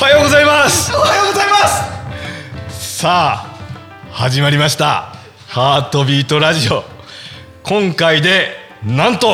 [0.00, 0.90] おはようございます。
[0.94, 1.58] おはようございま
[2.70, 2.96] す。
[3.00, 3.46] さあ
[4.10, 5.14] 始まりました。
[5.46, 6.84] ハートビートラジオ。
[7.62, 9.28] 今回でなんと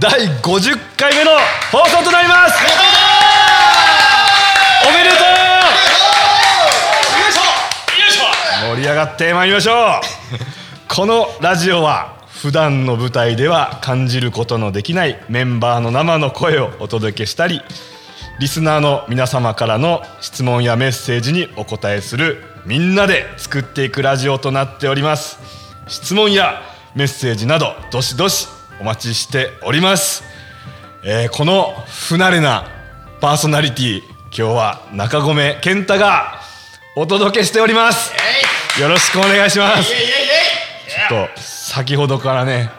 [0.00, 1.32] 第50回目の
[1.70, 2.54] 放送となります。
[4.88, 5.18] おめでとう。
[8.74, 10.00] 盛り上がってまいりましょう。
[10.88, 17.60] このラジオは普段の舞台では感じることのできないメンバーの生の声をお届けしたり
[18.38, 25.38] リスナーの皆様からの質問やメッセージにお答えするみんなで作っていくラジオとなっております。
[25.88, 26.60] 質問や
[26.94, 30.22] メッセージなどどしどしお待ちしております、
[31.02, 32.66] えーこの不慣れな
[33.22, 36.40] パーソナリティ今日は中込健太が
[36.94, 38.12] お届けしております。
[38.78, 39.90] よろしくお願いします。
[39.90, 42.70] ちょっと先ほどからね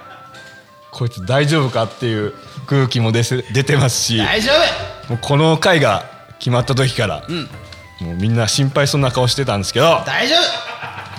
[0.92, 2.34] こいつ大丈夫かっていう
[2.68, 4.52] 空気も出せ出てますし大丈
[5.10, 6.04] もうこの回が
[6.38, 7.24] 決まった時から、
[8.02, 10.36] もうみんな心配そうな顔してたんですけど夫大丈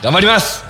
[0.02, 0.64] 頑張ります。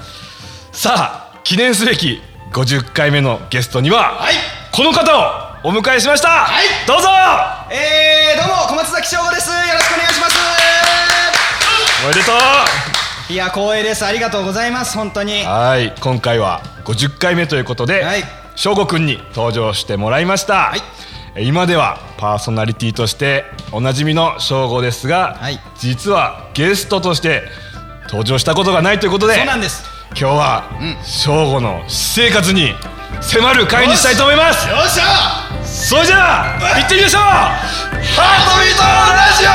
[0.72, 4.34] さあ記念すべき50回目のゲストには、はい。
[4.72, 5.18] この方
[5.64, 6.66] をお迎えしました、はい。
[6.86, 7.08] どうぞ。
[7.08, 9.50] 夫えー、どうも小松崎翔吾です。
[9.50, 10.38] よろしくお願いします。
[12.04, 13.32] おめでとう。
[13.32, 14.06] いや光栄です。
[14.06, 14.96] ありがとうございます。
[14.96, 15.42] 本当に。
[15.44, 15.92] はい。
[16.00, 20.80] 今回は50回目ということで、はい翔吾くんに登場してもらいました、はい。
[21.36, 25.60] え今ではパーソナリティとしておなじみの翔吾ですが、はい。
[25.78, 27.44] 実はゲストとして
[28.06, 29.84] 登場したことがないということでそうなんです。
[30.08, 30.64] 今日は
[31.04, 32.72] 翔吾、の私生活に
[33.20, 34.68] 迫る回にしたいと思います。
[34.68, 35.04] よっしゃ。
[35.64, 37.22] それじゃあ行ってみましょう。
[37.22, 39.46] ハートビートラジ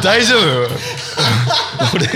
[0.02, 0.93] 大丈夫？
[1.94, 2.06] 俺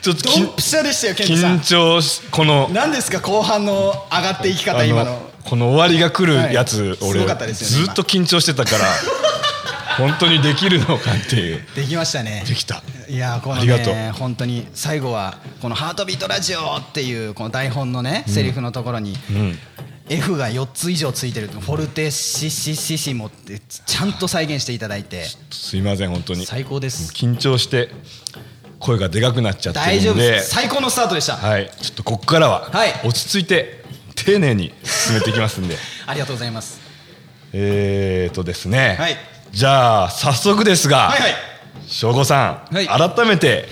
[0.00, 5.30] ちょっときドンピシャでしたよケントさ緊ん張しこの何ですか後半の上がっていき方今の。
[5.44, 6.96] この終わりが来るやつ、はい。
[6.96, 8.84] す俺ごかったですよねずっと緊張してたから
[9.98, 11.60] 本当にできるのかっていう。
[11.74, 12.44] できましたね。
[12.46, 12.82] できた。
[13.08, 13.94] いやこのありがとう。
[13.94, 19.58] ね本当に最後はこの「ハートビートラジオ」っていうこの台本のね、セリフのところに、ん
[20.08, 25.24] F が4つ以上ついてるフォルテシシシシモってちゃんと再現していただいて。
[25.50, 26.44] すいません本当に。
[26.44, 27.12] 最高です。
[27.12, 27.90] 緊張して
[28.78, 30.50] 声がでかくなっちゃって大丈夫でです。
[30.50, 31.70] 最高のスタートでした、はい。
[31.80, 32.92] ちょっとここからははい。
[33.04, 33.84] 落ち着いて
[34.16, 35.76] 丁寧に進めていきますんで。
[36.06, 36.80] ありがとうございます。
[37.52, 39.16] えーとですね、はい。
[39.52, 41.34] じゃあ早速ですが、はいはい。
[41.86, 42.86] 省吾さん、はい。
[42.86, 43.68] 改めて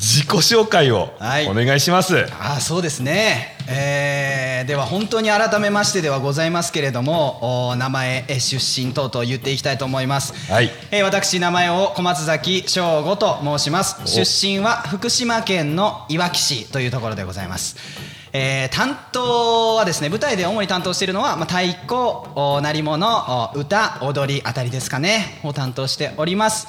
[0.00, 1.48] 自己紹介をはい。
[1.48, 10.70] お願いします、ああそうですね、えーでは本当に改めましてではございますけれどもお名前え出身等々言っていきたいと思います、はい。
[10.90, 13.96] えー私名前を小松崎翔吾と申します。
[14.06, 17.76] 出身は福島県のいわき市というところでございます。
[18.32, 21.94] えー担当はですね舞台で主に担当しているのは、まあ、太鼓
[22.36, 25.40] お鳴り物お歌踊りあたりですかね。
[25.42, 26.68] を担当しております、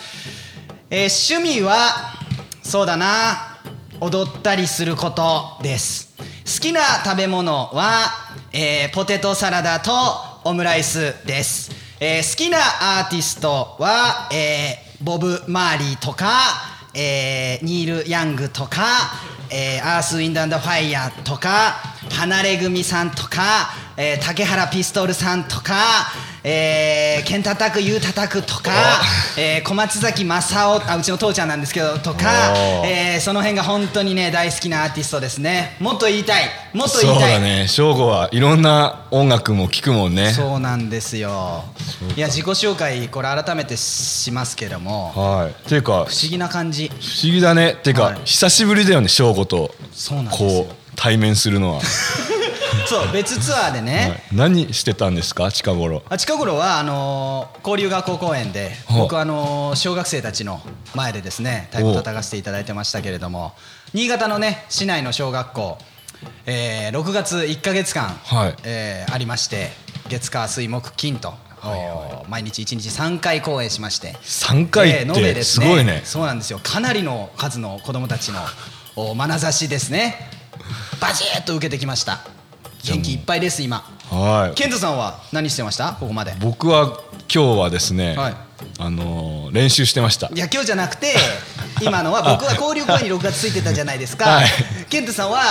[0.89, 2.19] えー趣味は
[2.61, 3.57] そうだな。
[3.99, 6.13] 踊ったりすることです。
[6.17, 8.07] 好きな食べ物は、
[8.51, 9.91] えーポテトサラダと
[10.43, 12.57] オムライスです、えー好きな
[12.99, 16.29] アーティストは、えーボブ・マーリーとか、
[16.93, 18.85] えーニール・ヤングとか、
[19.49, 21.77] えーアース・ウィンド・アンド・ファイヤーとか
[22.09, 25.75] ハナレグミさんとか、えー竹原ピストルさんとか、
[26.43, 28.71] えー、ケンタタクユータタクとか、
[29.37, 32.53] えー小松崎正夫あうちの父ちゃんなんですけどとか
[32.83, 35.75] えーその辺が本当にね大好きなアーティストですね。
[35.79, 36.49] もっと言いたい。
[36.73, 37.33] もっとそう言いたい。
[37.33, 37.67] だね。
[37.67, 40.31] 省吾はいろんな音楽も聴くもんね。
[40.31, 41.63] そうなんですよ。
[42.15, 45.51] いや自己紹介これ改めてしますけどもはい。
[45.51, 46.89] っていうか不思議な感じ。
[46.89, 47.73] 不思議だね。
[47.73, 48.19] っていうか、はい。
[48.25, 50.49] 久しぶりだよね省吾とそうなんですよ。
[50.63, 51.81] こう対面するのは、
[52.87, 54.21] そう別ツアーでね、はい。
[54.31, 55.51] 何してたんですか？
[55.51, 56.03] 近頃。
[56.09, 60.61] あ近頃はあのー交流学校公園で僕はあのー小学生たちの
[60.95, 63.53] 前でですね太鼓叩かせていただいてましたけれども。
[63.93, 65.77] 新潟のね市内の小学校、
[66.45, 68.55] えー6月1か月間、はい。
[68.63, 69.71] えーありまして
[70.09, 71.33] 月火水木金と、
[71.63, 74.13] お毎日1日3回公演しまして。
[74.23, 75.67] 3回ってですね。
[75.69, 76.01] ごいね。
[76.03, 76.59] そうなんですよ。
[76.63, 78.39] かなりの数の子供たちの
[78.95, 80.29] お眼差しですね。
[80.99, 82.19] バチッと受けてきました
[82.83, 83.83] 元気いっぱいです今。
[84.09, 84.55] はい。
[84.55, 85.93] ケントさんは何してました？
[85.99, 86.33] ここまで。
[86.39, 86.99] 僕は
[87.33, 88.35] 今日はですね、はい。
[88.79, 90.27] あのー練習してました。
[90.33, 91.13] いや今日じゃなくて
[91.81, 94.47] 今のは僕は交流公演に6月ついてたじゃないですか、はい。
[94.89, 95.41] ケントさんは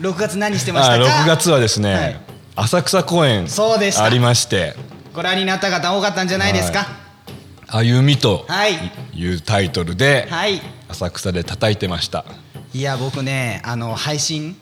[0.00, 2.16] 6月何してましたあか6月はですね、はい。
[2.56, 4.74] 浅草公演そうでしたありまして。
[5.14, 6.88] ご覧になった方多かったんじゃないですか
[7.68, 8.74] 「歩み」とはい。
[9.14, 10.60] いうタイトルではい。
[10.88, 12.24] 浅草で叩いてました。
[12.72, 14.56] いや僕ねあの配信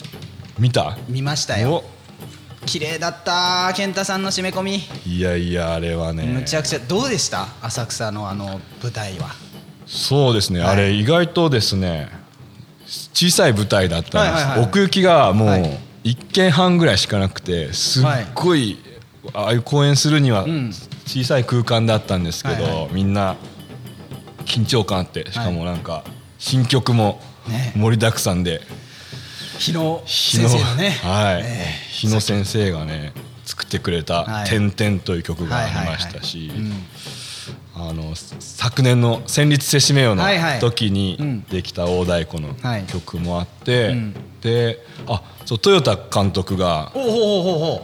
[0.58, 0.98] 見た？
[1.08, 1.72] 見ましたよ。
[1.76, 1.84] お
[2.66, 4.80] 綺麗だった健太さんの締め込み。
[5.06, 6.24] いやいやあれはね。
[6.24, 7.48] むちゃくちゃどうでした？
[7.62, 9.30] 浅草のあの舞台は。
[9.86, 10.68] そうですね、はい。
[10.70, 12.08] あれ意外とですね
[12.86, 15.78] 小さい舞台だったんです、はいはいはい奥行きがもうはい。
[16.04, 18.04] 1軒半ぐらいしかなくてすっ
[18.34, 18.78] ごい、
[19.34, 20.72] ああいう公演するにはん。
[21.06, 23.36] 小さい空間だったんですけど、はいはみんな
[24.44, 26.04] 緊張感あってしかもなんか
[26.38, 27.72] 新曲もね。
[27.76, 28.62] 盛りだくさんで、
[29.58, 30.90] 日野日先生のね。
[31.02, 33.12] はい、え日野先生がね
[33.44, 36.50] 作ってくれたはい「点々」という曲がありましたし
[37.74, 40.24] あの昨年の戦慄せしめよの
[40.60, 40.94] 時うん。
[40.94, 44.14] にできた大太鼓のはい曲もあって、うん。
[44.40, 46.92] であそう豊田監督が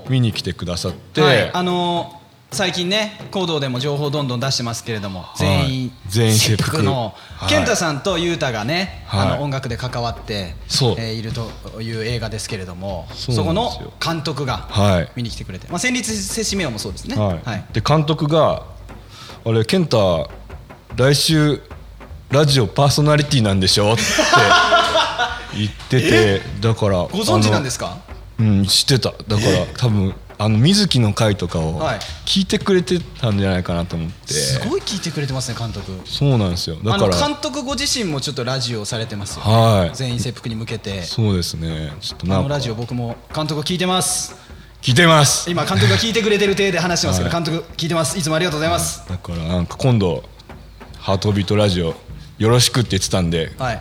[0.08, 2.17] 見に来てくださって、はい、あのー
[2.50, 9.28] 最近ね行動でも情報どんどん出してますけれども、全員全員切腹の、はい健太さんと裕太がね、はい。
[9.28, 10.96] あの音楽で関わってそう。
[10.98, 13.70] えーいるという映画ですけれどもそこの
[14.04, 15.08] 監督がはい。
[15.14, 17.16] 見に来てくれて、まあ、戦慄せしめよもそうですね。
[17.16, 17.40] はい。
[17.44, 17.64] はい。
[17.72, 18.64] で監督が
[19.44, 20.28] 「あれ健太
[20.96, 21.60] 来週
[22.30, 24.02] ラジオパーソナリティなんでしょ?」って
[25.56, 27.86] 言っててだからご存知なんですか？
[27.88, 27.96] か
[28.40, 29.10] うん知ってた。
[29.10, 31.98] だから多分あの水木の回とかをはい。
[32.24, 35.92] 聞いてくれてたんじゃないかなと思って、すごい聞いてくれてますね監督。
[36.04, 36.76] そうなんですよ。
[36.76, 39.96] だから監督ご自身もちょっとラジオをされてますよ、はい。
[39.96, 41.02] 全員切腹に向けて。
[41.02, 41.92] そうですね。
[42.00, 44.36] ちょっとなんかあのラジオ僕も監督聞いてます。
[44.80, 45.50] 聞いてます。
[45.50, 47.44] 今監督が聞いてくれてる体で話してますけど、はい。
[47.44, 48.16] 監督聞いてます。
[48.16, 50.22] いつもありがとうございます、だからなんか今度
[50.98, 51.94] ハートビートラジオ
[52.38, 53.80] よろしくって言ってたんではい。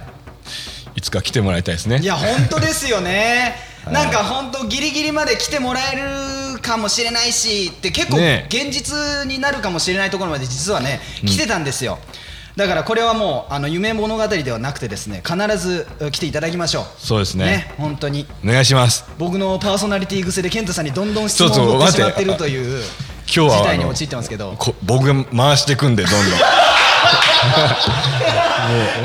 [0.96, 2.00] いつか来てもらいたいですね。
[2.00, 3.56] いや本当ですよね。
[3.92, 6.37] なんか本当ギリギリまで来てもらえる
[6.68, 12.00] かもしれないしって結構ね現実になるかもしれないところまで実はね来てたんですよ、
[12.58, 16.86] だからこれはもうあの夢物語ではなくてですね必ずえ来ていただきましょう。
[16.98, 17.72] そうですね。
[17.78, 18.26] 本当に。
[18.44, 19.06] お願いします。
[19.20, 21.94] 僕のパーソナリティ癖で健太さんにどんどん質問を振って。
[21.94, 22.82] しま待ってるという
[23.28, 24.56] 今日は事態に陥ってますけど。
[24.58, 26.22] こ僕が回していくんでどんどん。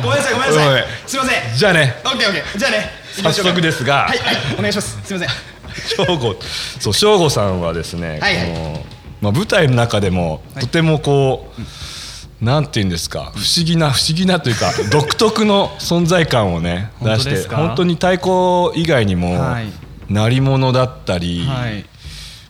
[0.03, 0.85] ごめんなさいごめんなさおいい。
[1.06, 1.56] すいません。
[1.56, 1.94] じゃあね。
[2.05, 2.58] オッケーオッケー。
[2.58, 2.91] じゃあね。
[3.23, 4.06] 早速ですが。
[4.06, 4.37] はいはい。
[4.58, 4.99] お願いします。
[5.05, 5.52] すいません
[5.97, 6.37] 省吾
[6.81, 8.47] そう省吾さんはですね、はいはい。
[8.53, 8.87] この
[9.21, 10.65] まあ、舞台の中でもはい。
[10.65, 11.53] とてもこ
[12.41, 19.67] う、なんて言うんですか不思議な不思議なというか 独特の存在感をね出して本当に太鼓以外にも、はい。
[20.09, 21.85] 鳴り物だったり、はい。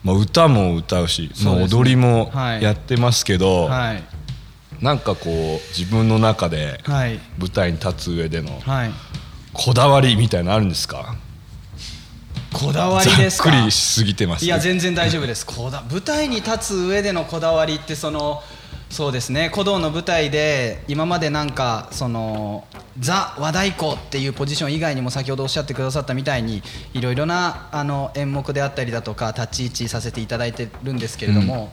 [0.02, 2.62] まあ、歌も歌うし、まあ、踊りもはい。
[2.62, 4.02] やってますけど、はい。
[4.80, 7.20] なんかこう自分の中ではい。
[7.38, 8.90] 舞台に立つ上でのはい。
[9.52, 11.14] こだわりみたいなのあるんですか？
[12.52, 13.50] こだわりですか？
[13.50, 15.44] ざっくりしすぎてますいや全然大丈夫です。
[15.46, 18.42] こだ舞台に立つ上でのこだわりってその
[18.92, 19.48] そうですね。
[19.48, 22.66] 鼓動の舞台で今までなんかその
[23.00, 26.62] ザ和太鼓っていうポジション以外にも先ほどおっしゃってくださったみたいに
[26.92, 31.72] いろいろなあの演目であったりだとか立ち位置させていただいてるんですけれども、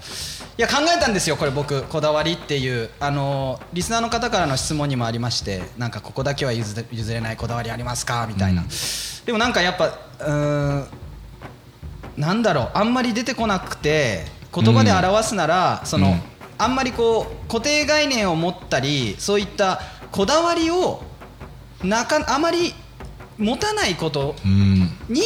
[0.58, 1.14] いや考えたん。
[1.14, 8.64] ですよこれ僕こだわりっていうあのリスナーの方からの質問にもありましてなんかここだけは譲れないこだわりありますかみたいな、
[9.26, 10.88] でもなんかやっぱうーん
[12.16, 12.72] なんだろう。
[12.76, 14.24] あんまり出てこなくて
[14.56, 16.22] 言葉で表すなら、その、うん
[16.60, 21.02] あんまりこう固定概念を持ったりそういったこだわりを
[21.84, 22.74] なかあまり
[23.38, 25.24] 持たないことうんに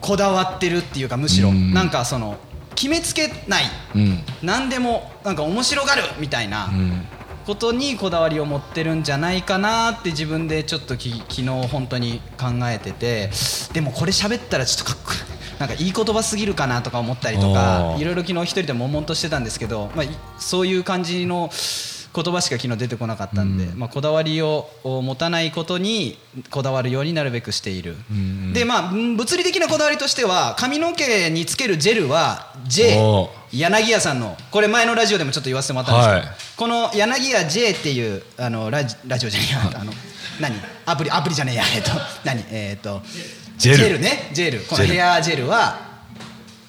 [0.00, 1.72] こだわってるっていうかむしろ、うん。
[1.72, 2.36] なんかその
[2.74, 3.64] 決めつけない。
[3.94, 4.24] うん。
[4.42, 7.06] 何でもなんか面白がるみたいなうん。
[7.46, 13.30] ことにこだわりを持ってるんじゃないかなって自分でちょっとき昨日本当に考えてて。
[13.72, 15.12] でもこれ喋ったらちょっとかっこ
[15.60, 21.50] なんかいい言葉すぎるかなとか思ったりとかいろいろ昨日一人で悶々としてたんですけど、まあ、いそういう感じの
[22.12, 26.18] 言葉しか昨日出てこなかったんで、まあ、こだわりをを持たないことに
[26.50, 36.36] こだわるようになるべくしている、んでまあうん物理的なこだわりとしては髪の毛につけるジェルは J 柳家さんのこれ前のラジオでもちょっと言わせてもらったんですけど、はい。
[36.56, 39.92] この柳家 J っていうあのラジラジオじゃねえやあの
[40.40, 40.56] 何？
[40.86, 41.90] アプリアプリじゃねえやえっと
[42.24, 42.44] 何？
[42.50, 43.02] えっと
[43.60, 44.00] ジェル。
[44.00, 44.60] ねジェル。
[44.60, 45.78] このヘアジェルは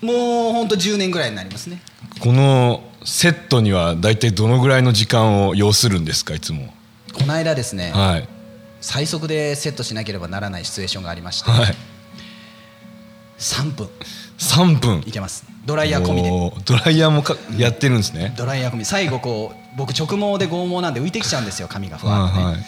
[0.02, 1.82] もうほんと10年ぐらいになりますね。
[2.20, 6.74] このセットには大体どのぐらいの時間を要するんですかいつも。
[7.14, 8.28] この間ですね、はい。
[8.82, 11.76] 最速でセットしなければならないシチュエーションがありまして、はい。
[13.40, 13.90] 3分。
[14.38, 15.04] 3分。
[15.06, 15.46] いけます。
[15.66, 16.30] ドライヤー込みで。
[16.66, 18.34] ドライヤーもかやってるんですね。
[18.38, 18.86] ドライヤー込み。
[18.86, 22.66] 最後こう僕直毛で剛毛なんで浮いてきちゃうんですよ髪がふわっとね、はいはい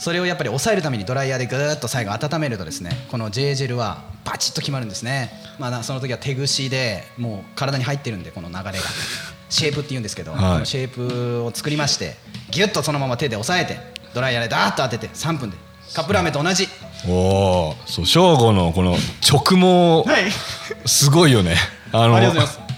[0.00, 5.30] それをやっぱり抑えるためにドライヤーでぐーっと最後温めるとですねこの J ジェルはバチッと決まるんですね。
[5.58, 8.72] まあなその時は手ぐしでもう体に入ってるんでこの流れが。
[9.50, 10.40] シェイプって言うんですけど、はい。
[10.40, 12.16] このシェイプを作りまして
[12.50, 13.80] ギュッとそのまま手で押さえて
[14.14, 15.56] ドライヤーでダーッと当てて3分で。
[15.92, 16.68] カップラーメンと同じ。
[17.06, 18.96] おおそう正吾のこの
[19.28, 20.30] 直毛はい。
[20.86, 21.56] すごいよね。
[21.92, 22.70] あのありがとうございま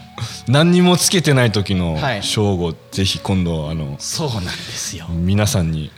[0.48, 2.22] 何にもつけてない時のはい。
[2.22, 5.06] 正吾、ぜひ今度あのそうなんですよ。
[5.10, 5.92] 皆さんに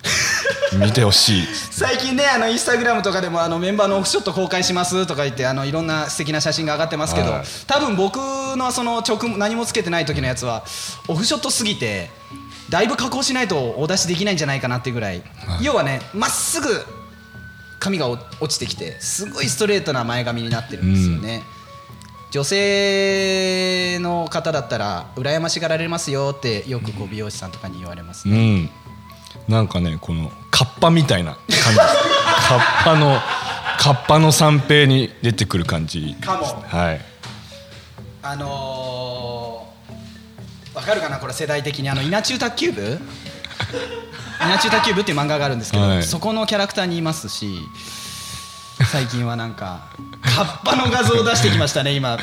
[0.79, 1.47] 見てほしい。
[1.71, 7.45] 最近ねあのインスタグラムとかでもあのメンバーのオフショット公開しますとか言ってあのいろんな素敵な写真が上がってますけど、はい。
[7.67, 10.65] 多分僕のその直何もつけてない時のやつは
[11.09, 12.11] オフショットすぎて
[12.71, 15.23] だいぶ加工しないとお出しできないんじゃないかなっていうぐらい、
[15.61, 16.69] 要はねまっすぐ
[17.79, 21.43] 髪がお落ちてきてすごいストレートな前髪になってるんですよね、
[22.31, 28.84] 女性の方だったら羨ましがられますよってよくこう美容師さんとかに言われますね、うん
[29.49, 31.79] なんかねこのカッパみたいな感じ。
[31.79, 33.19] カッパの
[33.79, 36.17] カッパの三平に出てくる感じ。
[36.21, 36.45] かも。
[36.67, 37.01] はい。
[38.23, 41.91] あのー、わかるかなこれ世代的に。
[41.91, 42.99] あの稲中卓球部？
[44.41, 46.03] 稲中卓球部っていう漫画があるんですけど、はい。
[46.03, 47.59] そこのキャラクターにいますし
[48.91, 49.91] 最近はなんか
[50.23, 52.19] カッパの画像を出してきましたね今。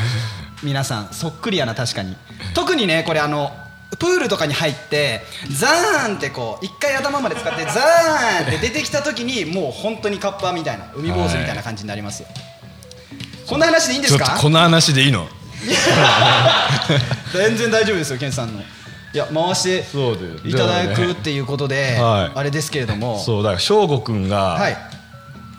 [0.63, 1.13] 皆さん。
[1.13, 2.15] そっくりやな確かに。
[2.53, 3.51] 特にねこれあの
[3.99, 5.21] プールとかに入って
[5.51, 12.21] ザーンってこう一回頭まで使ってザーンって出てきた時にもう本当にカッパみたいな海坊主みたいな感じになります。
[12.23, 12.27] よ、
[13.47, 14.25] こんな話でいいんですか？
[14.25, 15.27] ちょっとこの話でいいの？
[17.33, 18.61] 全然大丈夫ですよケンさんの。
[19.13, 19.83] いや回して
[20.47, 22.37] いただくっていうことで、はい。
[22.39, 23.19] あれですけれども。
[23.19, 24.77] そうだから翔吾くんがはい。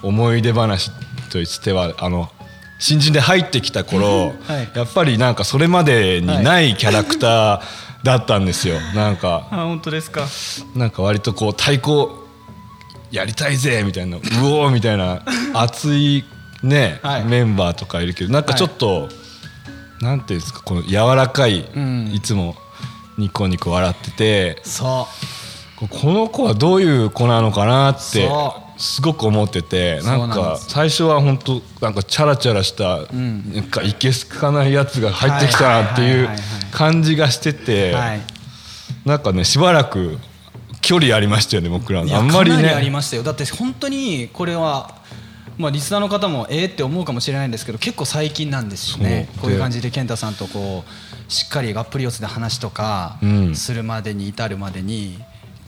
[0.02, 0.90] 思い出話
[1.30, 2.30] としてはあの
[2.78, 4.68] 新人で入ってきた頃、 はい。
[4.74, 7.60] やっぱりなんかそれまでにないキャラクター
[8.02, 8.80] だったんですよ。
[8.94, 10.26] なんかあ本当ですか？
[10.74, 12.08] なんか割とこう太鼓
[13.10, 15.22] やりたいぜみたいなうおーみたいな
[15.54, 16.24] 熱い
[16.62, 17.24] ね、はい。
[17.24, 19.08] メンバーとかいるけどなんかちょっと、
[20.00, 22.12] なんていうんですかこの柔らかい、ん。
[22.14, 22.56] いつも
[23.18, 25.06] ニコニコ笑っててそ
[25.90, 30.66] この子はどういう子なのかなってそすごく思っててなんんです。
[30.70, 36.28] 最初は本当なんかチャラチャラした、なんかいけすかないやつが入ってきたなっていう
[36.72, 38.20] 感じがしてて、うはい。
[39.04, 40.18] なんかねしばらく
[40.80, 42.12] 距離ありましたよね僕らの。
[42.16, 43.22] あんまりかなりありねましたよ。
[43.22, 44.96] だって本当にこれは
[45.58, 49.28] まあリスナーの方もえーって思うかもしれないんですけど結構最近なんですよね。
[49.40, 53.54] こういう感じで健太さんとこうしっかりがっぷり四つで話とかうん。
[53.54, 55.20] するまでに至るまでに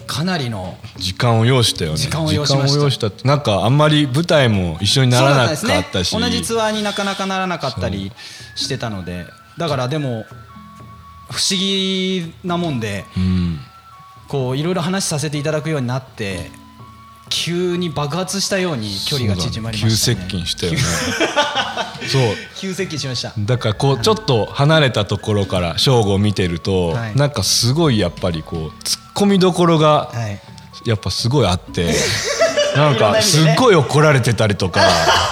[0.07, 1.97] かなりの時間を要したよね。
[1.97, 2.69] 時間を要しました。
[2.69, 5.57] 時間を要したってなんかあんまり舞台も一緒にならなかっ
[5.91, 6.15] たし。
[6.17, 8.13] ね、同じツアーになかなかならなかったり
[8.55, 9.27] してたので。
[9.59, 10.27] だからでも
[11.31, 13.61] 不思議なもんでうん
[14.29, 16.51] こういろいろ話させていただくようになって
[17.31, 20.17] 急に爆発したように距離が縮まりましたね。
[20.17, 20.79] 急接近したよね。
[22.09, 22.23] そう。
[22.57, 23.33] 急接近しました。
[23.39, 27.17] だからこうちょっと離れたところから正吾を見てると、はい。
[27.17, 30.41] なんかすごいやっぱりこう突っ込みどころがはい。
[30.85, 31.95] やっぱすごいあって
[32.77, 34.83] なんいろんなかすっごい怒られてたりとか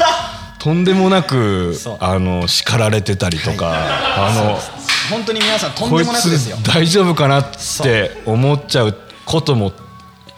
[0.59, 3.75] とんでもなくあの叱られてたりとか、
[4.17, 4.59] あの
[5.11, 6.57] 本当に皆さんとんでもなくですよ。
[6.62, 7.47] つ大丈夫かなっ
[7.83, 9.73] て思っちゃうことも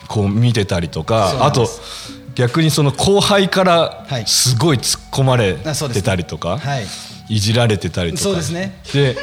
[0.08, 1.68] こう見てたりとかあと
[2.34, 4.24] 逆にその後輩からはい。
[4.26, 5.58] すごい突っ込まれ
[5.92, 6.86] てたりとか、はい
[7.28, 8.22] いじられてたりとか。
[8.22, 8.80] そうですね。
[8.92, 9.16] で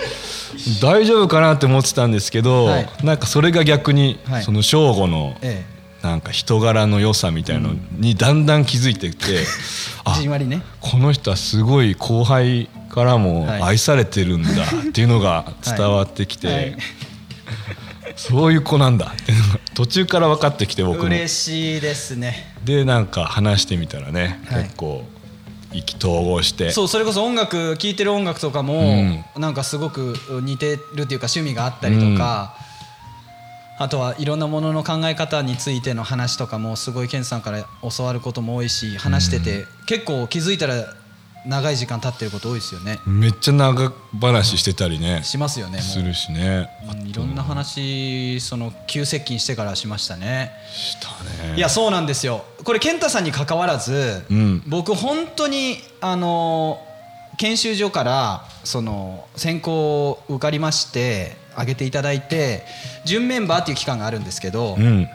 [0.81, 2.89] 大丈夫かなって思ってたんですけど、はい。
[3.03, 4.43] なんかそれが逆にはい。
[4.43, 5.63] その正吾のえ
[6.01, 9.45] なんか人柄の良さみたいのにだんだん気づいてきて、え
[10.03, 10.61] あじんね。
[10.79, 13.61] この人はすごい後輩からもはい。
[13.61, 16.55] 愛されてるんだっていうのが伝わってきて、はい。
[16.57, 16.77] はい。
[18.15, 21.05] そういう子なんだっていうのが途中から分かってきて僕も。
[21.05, 22.53] 嬉しいですね。
[22.65, 24.63] でなんか話してみたらね、はい。
[24.63, 25.05] 結構
[25.73, 26.71] 意気投合して。
[26.71, 28.79] そうそれこそ音楽聴いてる音楽とかも、
[29.35, 29.41] うん。
[29.41, 32.55] なんかすごく似てるっていうか趣味があったりとか、
[33.79, 40.75] あとはいろんなものの考え方についての話とかもすごいケンさんから教わることも多いし話してて、結構気づいたら
[41.45, 42.99] 長い時間経ってること多いですよね。
[43.05, 45.23] めっちゃ長話してたりね。
[45.23, 46.69] しますよねするしね。
[46.91, 50.51] うんいろんな話その急接近してからしましたね。
[50.71, 51.07] した
[51.47, 51.57] ね。
[51.57, 52.45] いやそうなんですよ。
[52.63, 54.63] これ健太さんに関わらず、うん。
[54.67, 56.79] 僕本当にあの
[57.37, 62.65] 研修所からその選考を受かりまして挙げていただいて
[63.03, 65.07] 準メンバーっていう期間があるんですけど、うん。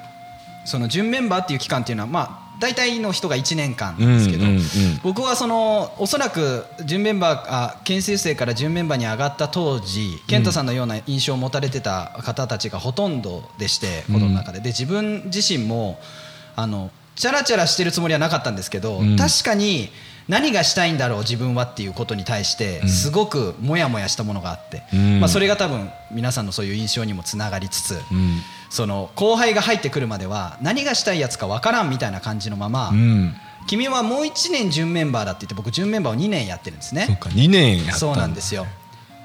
[0.64, 4.46] その準メンバーっていう期間っていうのはまあ大体の人が1年間なんですけど、
[5.02, 14.60] 僕はそのおそらく準メンバーあ研修生から準メンバーに上がった当時健太さんのような印象を持たれてた方たちがほとんどでしてこの中で。
[14.60, 15.98] で自分自身も
[16.54, 19.16] あのチャラチャラしてるつもりはなかったんですけど、うん。
[19.16, 19.88] 確かに
[20.28, 25.20] 何がしたいんだろう自分はっていうことに対してすごくモヤモヤしたものがあって、うん。
[25.20, 33.34] まあ、それが多分皆さんのそういう印象にもつながりつつ、うんその後輩が入ってくるまでは何がしたいやつかわからんみたいな感じのまま、うん。
[33.66, 37.06] 君はもう1年準メンバーだって言って僕準メンバーを2年やってるんですね。
[37.06, 38.66] そうか2年やったそうなんですよ。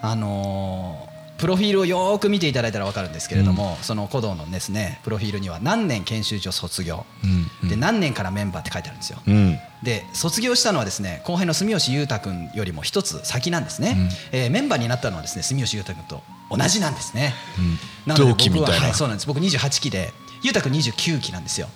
[0.02, 7.70] あのープロフィールをよーく見ていただいたら分かるんですけれども、その古道のですねプロフィールには何年研修所卒業、うんうん。
[7.70, 9.58] で何年からメンバーって書いてあるんですよ、うん。
[9.82, 13.98] で卒業したのはですね後輩の住吉裕太君よりも一つ先なんですね、
[14.32, 17.80] えーメンバーになったのはですね住吉裕太君と同じなんですね、うん。
[18.06, 18.68] なので同期みたいな。
[18.68, 19.28] 僕ははい、そうなんです。
[19.28, 21.68] 僕28期で裕太君29期なんですよ。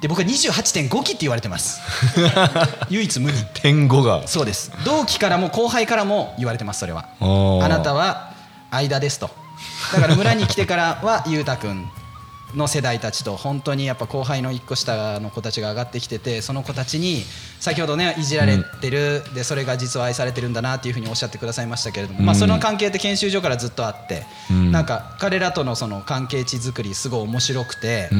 [0.00, 1.80] で僕は28.5期って言われてます。
[2.90, 3.44] 唯一無二。
[3.54, 4.26] 点5が。
[4.26, 4.72] そうです。
[4.84, 7.08] 同期からも後輩からも言われてますそれは。
[7.20, 8.32] あなたは
[8.70, 9.30] 間ですと。
[9.92, 11.88] だから村に来てからは裕太君
[12.54, 17.22] の世代たちと本当にやっぱ後輩の一個下の子たちが上がってきててその子たちに
[17.60, 24.72] 先ほどねいじられてる、でそれが実は愛されてるんだなっていうふうにおっしゃってくださいましたけれども、まあ、その関係って研修所からずっとあって、うん。
[24.72, 28.10] なんか彼らとのその関係値作りすごい面白くて、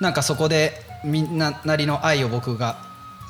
[0.00, 2.78] なんかそこでみんななりの愛を僕が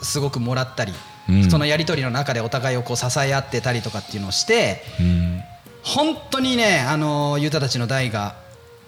[0.03, 0.93] すごくもらったり、
[1.29, 1.51] うん。
[1.51, 5.43] そのやり取りの中でお互いをこう支え合ってたりとかっていうのをしてうん
[5.83, 8.35] 本当にねあのユタたちの代が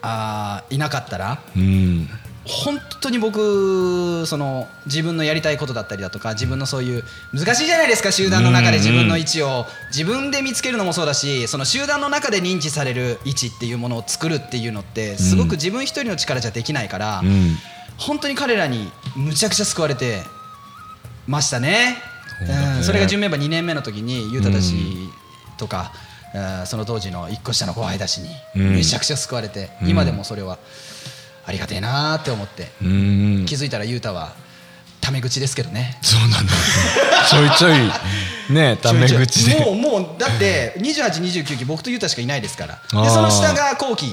[0.02, 2.08] あーいなかったらうん。
[2.46, 9.66] 本当に僕その自分のやりたいことだったりだとか自分のそういう難しいじゃないですか集団の中で自分の位置を。
[9.88, 17.56] 自分で見つけるのもそうだしその集団の中で認知される位置っていうものを作るっていうのってすごく自分一人の力じゃできないから、うん。
[17.98, 20.22] 本当に彼らにむちゃくちゃ救われて
[21.26, 21.98] ましたね。
[22.46, 22.84] そうん。
[22.84, 24.74] それが準メンバー2年目の時に雄太たち
[25.58, 26.09] とか、えー
[26.66, 28.72] その当時の1個下の後輩たちにうん。
[28.74, 29.88] めちゃくちゃ救われて、うん。
[29.88, 30.58] 今でもそれは
[31.44, 33.46] ありがてえなーって思って、うん。
[33.46, 34.32] 気づいたら雄太は
[35.00, 35.98] タメ口ですけどね。
[36.02, 36.52] そうなんだ。
[37.28, 37.68] ちょいちょ
[38.50, 39.64] いねタメ口で。
[39.64, 43.02] もうもうだって2829期僕と雄太しかいないですから。
[43.02, 44.06] でその下が後期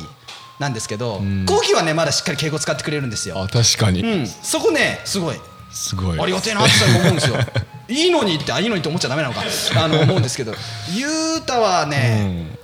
[0.60, 1.46] なんですけどん。
[1.46, 3.40] 後期はねまだしっかり敬語使ってくれるんですよ。
[3.40, 5.36] あ確かに、うん、そこねすごい
[5.72, 6.20] すごい。
[6.20, 7.36] ありがてえなって思うんですよ。
[7.90, 9.44] いいのにってあいいのにって思っちゃダメなのか。
[9.76, 10.54] あの思うんですけど。
[10.94, 12.58] ゆうたはね、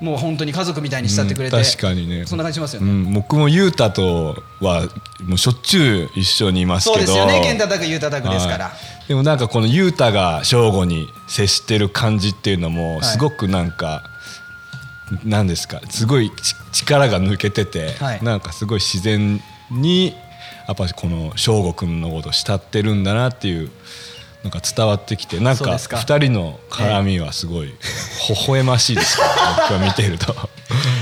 [0.00, 2.24] もう本当に家族みたいに慕ってくれて、うん確かにね。
[2.26, 4.88] そんな感じしますよね、うん、僕も雄太とは
[5.20, 6.96] もうしょっちゅう一緒にいますけど。
[6.98, 9.08] そうですよね健太拓ゆうた拓ですから、はい。
[9.08, 13.04] でもなんかこの雄太が正吾に接してる感じっていうのもはい。
[13.04, 14.04] すごくなんか、
[15.24, 18.22] なんですかすごいち力が抜けてて、はい。
[18.22, 20.14] なんかすごい自然に
[20.68, 23.70] やっぱこの正吾君のことを慕ってるんだなっていう
[24.44, 25.96] なんか伝わってきてなんかそうですか。
[25.96, 27.74] 2人の絡みはすごい微
[28.46, 29.24] 笑ましいですよ、
[29.58, 30.34] 僕は見てると。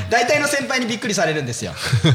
[0.08, 1.74] 大体の先輩にびっくりされるんですよ。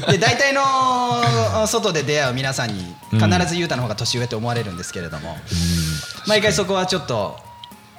[0.10, 5.38] で大体の外で出会う皆さんに必ずゆうたの方が年上って思われるんですけれども、
[6.28, 7.38] 毎回そこはちょっと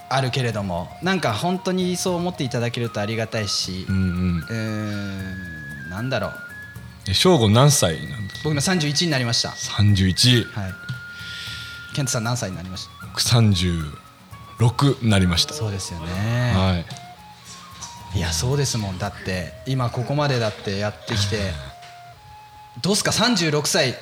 [0.09, 5.91] あるけれどもなんか本当にそう思っていただけるとありがたいしうんうん。
[5.91, 6.33] なんだろう。
[6.49, 6.52] え
[7.13, 8.35] 正吾何歳なんだ？
[8.45, 9.51] 僕の31になりました。
[9.51, 10.73] 31はい。
[11.95, 13.07] ケントさん何歳になりました？
[13.07, 15.55] 僕36になりました。
[15.55, 16.07] そうですよね、
[16.55, 16.85] は
[18.15, 18.19] い。
[18.19, 18.99] い、やそうですもん。
[18.99, 21.53] だって今ここまでだってやってきて
[22.83, 23.97] どうすか？36歳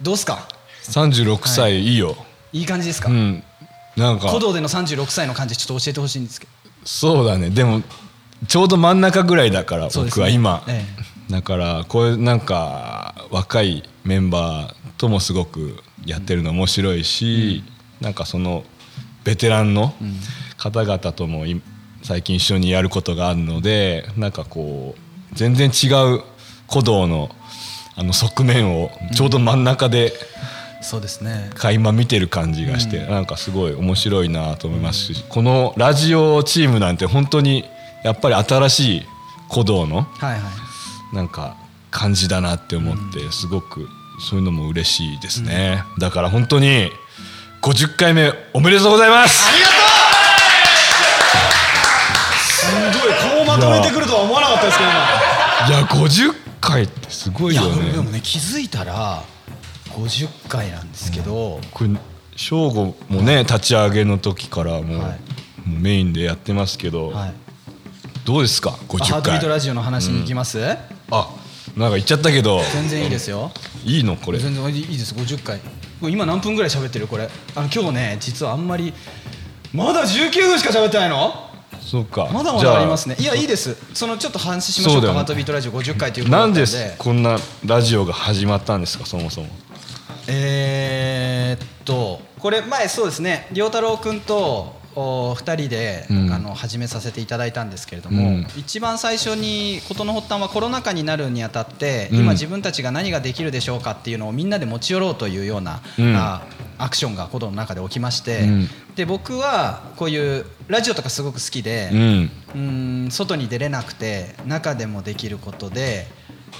[0.00, 0.48] どうすか
[0.84, 1.94] ？36歳い。
[1.96, 2.16] いよ、
[2.52, 3.42] いい感じですか、うん。
[3.96, 4.28] なんか。
[4.28, 6.52] 古道での36歳の感じちょっと教えてほしいんですけど。
[6.84, 7.50] そうだね。
[7.50, 7.82] でも
[8.46, 10.20] ちょうど真ん中ぐらいだからそうですね。
[10.20, 10.84] 僕は今、え
[11.30, 17.62] だからこういうなんか若いメンバーともすごくやってるの面白いし、
[18.00, 18.64] なんかその
[19.24, 19.94] ベテランの
[20.56, 21.60] 方々ともい
[22.02, 26.22] 最近一緒にやることがあるのでなんかこう全然違う
[26.70, 27.30] 古道の
[27.96, 30.12] あの側面をちょうど真ん中で
[30.80, 31.50] そうですね。
[31.54, 37.64] 垣間見てる感じがして、なんかすごい面白いなと思いますし、このラジオチームなんて本当に
[38.04, 39.02] やっぱり新しい
[39.50, 40.67] 古道のはいはい
[41.12, 41.56] なんか
[41.90, 43.88] 感じだなって思ってすごく
[44.28, 46.90] そういうのも嬉しいですね、だから本当に
[47.62, 49.48] 50回目おめでとうございます。
[49.48, 49.78] ありがとう。
[52.50, 52.66] す
[53.00, 54.98] ごいこうまとめてくるとは思わなかったですけど今。
[55.68, 59.22] いや50回ってすごいいやよねでもね気づいたら
[59.90, 61.90] 50回なんですけど、これ
[62.36, 65.18] 正吾もね立ち上げの時からもう,、はい。
[65.68, 67.32] もうメインでやってますけど、はい、
[68.24, 68.70] どうですか？
[68.70, 70.76] ハー50トビー回トラジオの話に行きます、
[71.10, 71.34] あ
[71.76, 72.60] なんか言っちゃったけど。
[72.72, 73.50] 全然いいですよ。
[73.84, 74.16] いいの？
[74.16, 74.38] これ。
[74.38, 75.14] 全然いいです。
[75.14, 75.60] 50回
[76.02, 77.28] 今何分ぐらい喋ってるこれ？
[77.54, 78.92] あの今日ね実はあんまり
[79.72, 81.32] まだ19分しか喋ってないの？
[81.80, 82.28] そうか。
[82.32, 82.80] まだまだあ。
[82.80, 83.16] りますね。
[83.18, 83.76] いやいいです。
[83.94, 86.64] そのちょっと話しましょそうかハートビートラジオ50回ということだなんで
[86.98, 89.06] こんなラジオが始まったんですか？
[89.06, 89.48] そもそも。
[90.26, 93.48] えーっとこれ前そうですね。
[93.52, 96.32] 良太郎君とお2人で、うん。
[96.32, 98.46] あの始めさせていただいたんですけれども、うん。
[98.56, 102.18] 一番最初に事の発端はコロナ禍になるにあたって、うん。
[102.20, 106.16] 今自分たちが何ができるでしょうかっていうのをみんなで持ち寄ろうというような、うん。
[106.16, 106.42] あ
[106.78, 108.68] アクションがコドの中で起きまして、うん。
[108.96, 112.30] で僕はこういうラジオとかすごく好きで、うん。
[112.54, 116.08] うーん外に出れなくて中でもできることで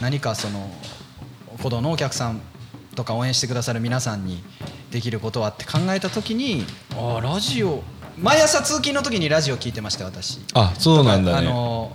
[0.01, 0.71] 何かその
[1.53, 2.41] 鼓動のお客さん
[2.95, 4.43] とか応援してくださる皆さんに
[4.91, 6.65] できることはって考えた時に
[6.97, 7.83] ああラジオ
[8.21, 10.41] 毎朝通勤の時にラジオ聞いてました私。
[10.55, 11.93] あそうなんだあねの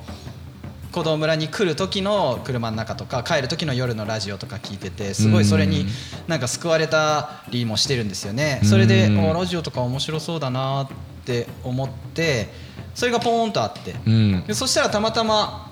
[0.87, 5.85] 鼓動村に来る時の車の中とか帰る時の夜のラジオとか聞いててすごいそれに
[6.27, 8.61] なんか救われたりもしてるんですよね。
[8.63, 10.87] それでラジオとか面白そうだなっ
[11.25, 12.49] て思って
[12.93, 13.95] それがポーンとあって。
[14.05, 14.43] うん。
[14.47, 15.71] でそしたらたまたま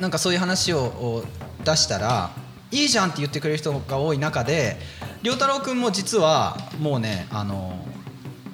[0.00, 1.24] なんかそういう話をを
[1.64, 2.30] 出したら
[2.70, 4.78] いいじゃんって言ってくれる人が多い中で
[5.22, 7.84] 良太郎君も実はもうねあの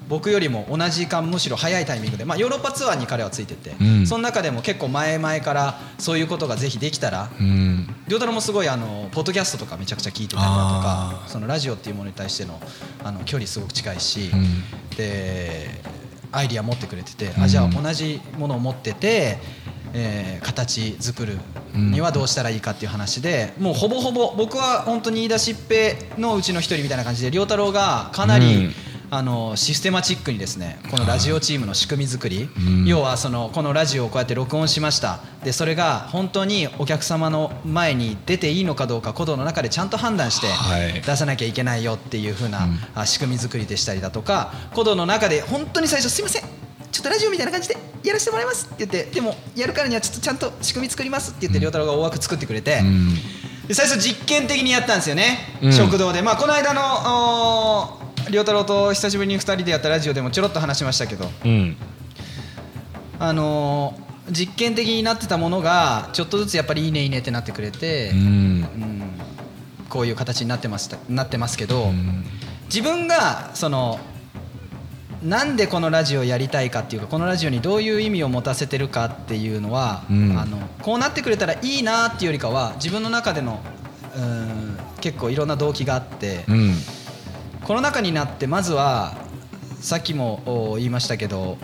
[0.09, 4.07] 僕よりも同じかむしろ早いタイミングで、まあ、ヨーロッパツアーに彼はついてて、うん。
[4.07, 7.87] その中でも結構前々からそういうことがぜひできたらうん。
[8.09, 12.59] 良太郎もすごいあのポッドキャストとかめちゃくちゃ聞いてたりだとあかそのラジオっていうものに対しての
[13.05, 14.97] あの距離すごく近いし、うん。
[14.97, 15.69] で
[16.33, 17.43] アイディア持ってくれてて、うん。
[17.43, 19.39] あじゃあ同じものを持ってて、
[19.93, 21.37] えー形作る
[21.75, 28.73] にはどうしたらいいかっていう話で、もうほぼほぼ僕は本当に言い出しっぺのうちの一人みたいな感じで良太郎がかなり、うん
[29.11, 32.85] あのシステマチックにですねこのラジオチームの仕組み作り、うん。
[32.87, 35.21] 要はそのこのラジオをこうやって録音しました。
[35.45, 41.01] でそれが本当にお客様の前に出ていいのかどうか鼓動の中でちゃんと判断してはい。
[41.01, 42.69] 出さなきゃいけないよっていう風な、
[43.07, 46.43] 仕組み作りでしたりだとか鼓動の中で本当に最初すいません
[46.91, 53.15] ちょっとラジオみたいな感じでやらせてもらいますって言ってでもやるからにはちょっとちゃんと仕組み作りますって言って亮太郎が大枠作ってくれて、うん。
[53.67, 55.73] で最初実験的にやったんですよね、うん。
[55.73, 56.23] 食堂で。
[56.23, 61.77] まあこの間の亮太郎と久しぶりに2人でやったラジオでもちょろっと話しましたけどうん。
[63.19, 68.19] あのー実験的になってたものがちょっとずつやっぱりいいねいいねってなってくれて、うん。
[68.19, 69.03] うん
[69.89, 72.25] こういう形になってましたなってますけど、うん。
[72.67, 73.99] 自分がその
[75.23, 80.39] なんでこのラジオをやりたいかっていうかこのラジオにどういう意味を持たせてるかっていうのは、うん。
[80.39, 83.63] あのこうなってくれたらいいなっていうよりかは自分の中での
[84.15, 86.75] うん結構いろんな動機があって、うん
[87.69, 89.13] コロナ禍になってまずは
[89.79, 91.59] さっきも言いましたけど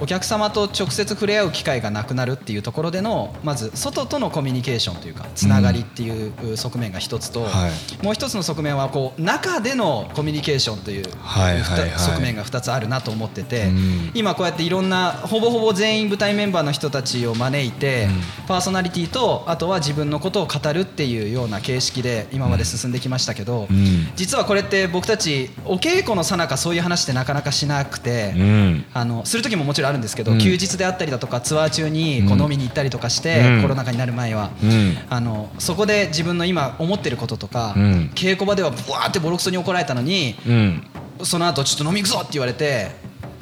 [0.00, 8.04] お客様と直接触れ合う機会がなくなるっていうところでのまず外とのコミュニケーションというかつながりっていう側面が一つと、はい。
[8.04, 11.90] もう一つの側面はこう中でのコミュニケーションというはいはいはい。
[11.98, 14.10] 側面が2つあるなと思ってて、うん。
[14.14, 18.08] 今こうやっていろんなほぼほぼ全員舞台メンバーの人たちを招いて、
[18.46, 24.08] パーソナリティとあとは自分のことを語るっていうような形式で今まで進んできましたけど、うん。
[24.16, 28.84] 実はこれって僕たちお稽古のさなかそういう話ってなかなかしなくて、うん。
[28.92, 30.38] あのする時ももちろんあるんですけど、うん。
[30.38, 33.62] 休日であったりだとかツアー中にこううん飲みに行ったりとかして、うん。
[33.62, 34.96] コロナ禍になる前は、うん。
[35.08, 38.10] あのそこで自分の今思ってることとか、うん。
[38.14, 40.86] 稽古場ではブワーってボロクソに怒られたのにうん。
[41.22, 42.90] その後ちょっと飲み行くぞって言われて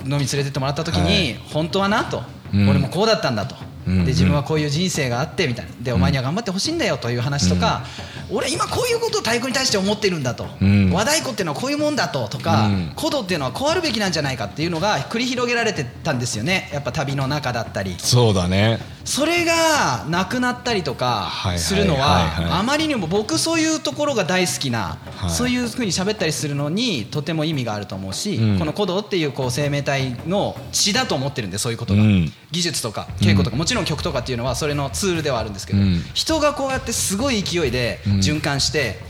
[0.04, 1.40] 飲み連れてってもらった時に、はい。
[1.52, 2.68] 本当はなと、うん。
[2.68, 5.72] 俺もこうだったんだと、うんで自分はこういう人生があってみたいな。
[5.80, 7.84] でお前には頑張ってほしいんだよという話とか、
[8.30, 10.90] 俺今こういうことを太鼓に対して思ってるんだと、うん。
[10.92, 12.88] 和太鼓っていうのはこういうもんだととか、うん。
[12.96, 16.70] 鼓動っていうのはこうあるべきなんじゃないかっていうのが繰り広げられてたんですよね。
[16.72, 17.96] やっぱ旅の中だったり。
[17.98, 25.30] そうだねそれがなくなったりとかするのはあまりにも僕そういうところが大好きな、はい。
[25.30, 28.58] そういうふうに喋ったりするのにとても意味があると思うし、うん。
[28.58, 32.32] この鼓動っていうこう生命体の血だと思ってるんでそういうことが、うん。
[32.50, 36.02] 技術とか稽古とか、もちろん曲とかっていうのはそれのツールではあるんですけど、うん。
[36.14, 38.12] 人がこうやってすごい勢いでうん。
[38.18, 39.00] 循環して、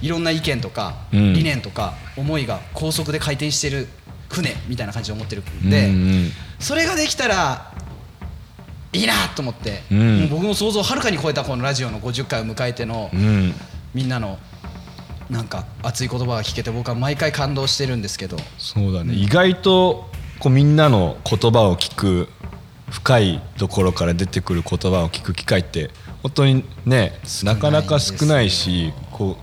[0.00, 1.34] いろんな意見とか、うん。
[1.34, 3.88] 理念とか思いが高速で回転してる
[4.28, 5.90] 船みたいな感じで思ってるんで、
[6.60, 7.72] それができたら
[8.92, 10.20] いいなと思って、うん。
[10.20, 13.54] もう僕の想像をはるかに超えたこのラジオの50回を迎えての、うん。
[13.94, 14.38] みんなの
[15.28, 18.36] なんか熱い言葉が聞けて僕は毎回感動してるんですけど。
[18.58, 22.28] そうだね、意外とこうみんなの言葉を聞く
[22.90, 25.90] 深いところから出てくる言葉を聞く機会って
[26.22, 27.12] 本当にね
[27.44, 29.36] なかなか少ないしこ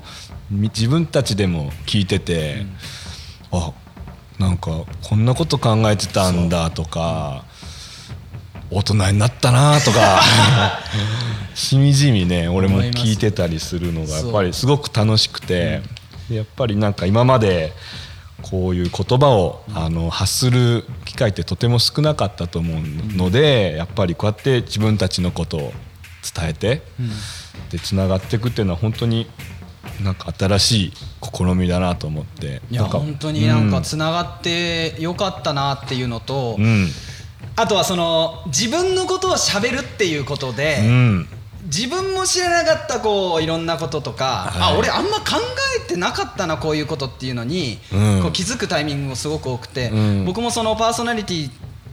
[0.51, 2.65] うみ自分たちでも聞いてて、
[3.51, 3.71] あ
[4.39, 7.45] なんかこんなこと考えてたんだとか
[8.69, 10.21] 大人になったなとか。
[11.57, 15.81] しみじみね俺も聞いてたりするのがやっぱりすごく楽しくて、
[16.29, 17.73] でやっぱりなんか今まで
[18.43, 22.81] こういう言葉をあの発する機会ってとても少なかったと思う
[23.15, 25.73] のでやっぱりこうやって自分たちのことを
[26.35, 26.83] 伝えて、
[27.71, 29.27] でつながっていくっていうのは本当に
[30.03, 32.61] なんか新しい試みだなと思って。
[32.69, 36.87] いや本当になんかつながってよかったなっていうのと、うん
[37.55, 41.27] あとはその自分のことを喋るっていうことで、うん。
[41.63, 44.75] 自分も知らなかったこういろんなこととか、はい。
[44.75, 45.35] あ俺あんま考
[45.77, 48.21] えてなかったなこういうことっていうのに、うん。
[48.21, 50.25] こう気づくタイミングもすごく多くて、うん。
[50.25, 51.49] 僕もそのパーソナリティ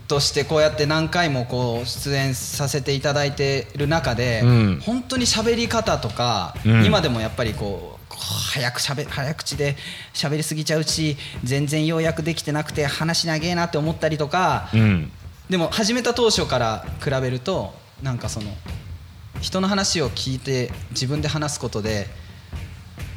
[0.07, 4.81] としてこうやって何回もこう出演させていただいてる中で、うん。
[4.85, 6.85] 本当に喋り方とか、うん。
[6.85, 9.77] 今でもやっぱりこうこう早くしゃべ早口で
[10.13, 15.13] 喋りすぎちゃうし全然要約できてなくて話長えなって思ったりとか、うん
[15.51, 18.51] でも始めた当初から比べるとなんかその
[19.41, 22.07] 人の話を聞いて自分で話すことで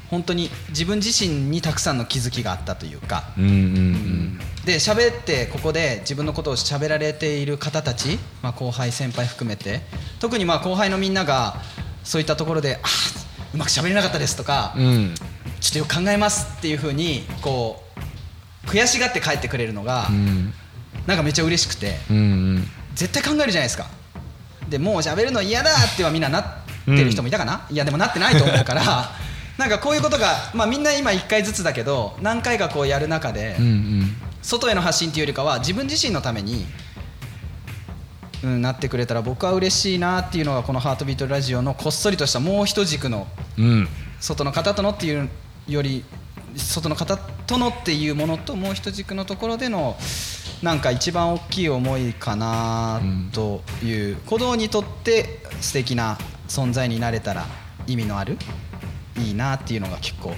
[0.09, 9.79] 本当に自分自身にたくさんの気づきがあったというか、うんうんで喋ってここで自分のことを喋られている方たち、まあ、後輩先輩含めて
[10.19, 11.55] 特にまあ後輩のみんなが
[12.03, 15.15] そういったところで「あーうまく喋れなかったです」とか、うんうん。
[15.61, 17.81] ちょっとよく考えます」っていうふうにこ
[18.65, 20.53] う悔しがって帰ってくれるのが、うん
[21.07, 21.97] なんかめっちゃ嬉しくて。
[22.11, 22.19] うんう
[22.59, 22.67] ん。
[22.93, 23.87] 絶対考えるじゃないですか。
[24.69, 26.43] でもう喋るの嫌だってはみんななっ
[26.85, 29.11] てる人もいたかな、いやでもなってないと思うから
[29.57, 34.17] なんかこういうことが、まあ、みんな今1回ずつだけど何回かこうやる中で、うんうん。
[34.43, 36.65] 外への発信っていうよりかは自分自身のために、
[38.43, 43.89] うん、なってくれたら僕は嬉しいなっていうのがこの「ハートビートラジオ」のこっそりとしたもう一軸のうん。
[44.19, 45.29] 外の方とのっていう
[45.67, 46.03] より
[46.55, 49.97] 外の方とのっていうものともう一軸のところでの
[50.61, 56.17] なんか一番大きい思いかなという鼓動にとって素敵な
[56.47, 57.45] 存在になれたら
[57.85, 58.37] 意味のある
[59.17, 60.33] いいなっていうのが結構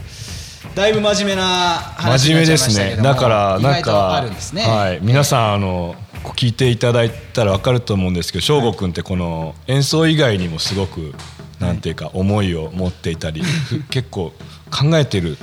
[0.76, 5.96] だいぶ真面目な話真面目ですになっちゃいましたけどねだからなんかあるんですねはい、皆さんあの
[6.36, 11.14] 聞いていただいたら分かると思うんですけど翔吾君ってこの演奏以外にもすごく
[11.60, 13.42] なんていうか思いを持っていたり
[13.90, 14.34] 結構
[14.70, 15.38] 考えてる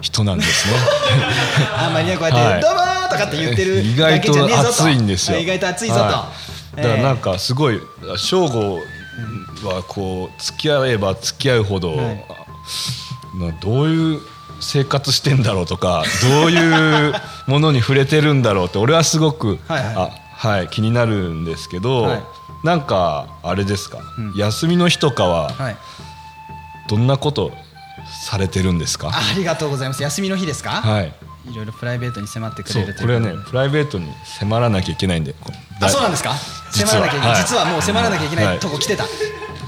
[0.00, 0.76] 人なんですね。
[1.76, 5.38] あんまりねこうやってはい「どうも!」とかって言ってる意外だけじゃねえぞと熱いんですよ。
[5.38, 6.32] 意外と熱いぞと、は
[6.76, 6.76] い。
[6.76, 7.80] だからなんかすごい
[8.16, 8.80] 翔吾
[9.64, 12.24] はこう付き合えば付き合うほど、はい。
[13.38, 14.20] などういう
[14.60, 17.14] 生活してんだろうとかどういう
[17.46, 19.94] ものに触れてるんだろうって俺はすごくはいはい。
[19.96, 22.22] あはい気になるんですけど、はい。
[22.64, 24.34] なんかあれですか、うん。
[24.34, 25.76] 休みの日とかははい。
[26.88, 27.50] どんなこと
[28.28, 30.02] されてるんですか、あありがとうございます。
[30.02, 31.12] 休みの日ですか、はい
[31.50, 36.34] いろいろプライベートに迫ってくそれるといううこれはねプライベートに迫らなきゃいけないんでこあそうなんですか？
[36.72, 37.42] 迫らなきゃいけない、はい。
[37.42, 38.56] 実はもう迫らなきゃいけなはい。
[38.56, 39.04] いとこ来てた、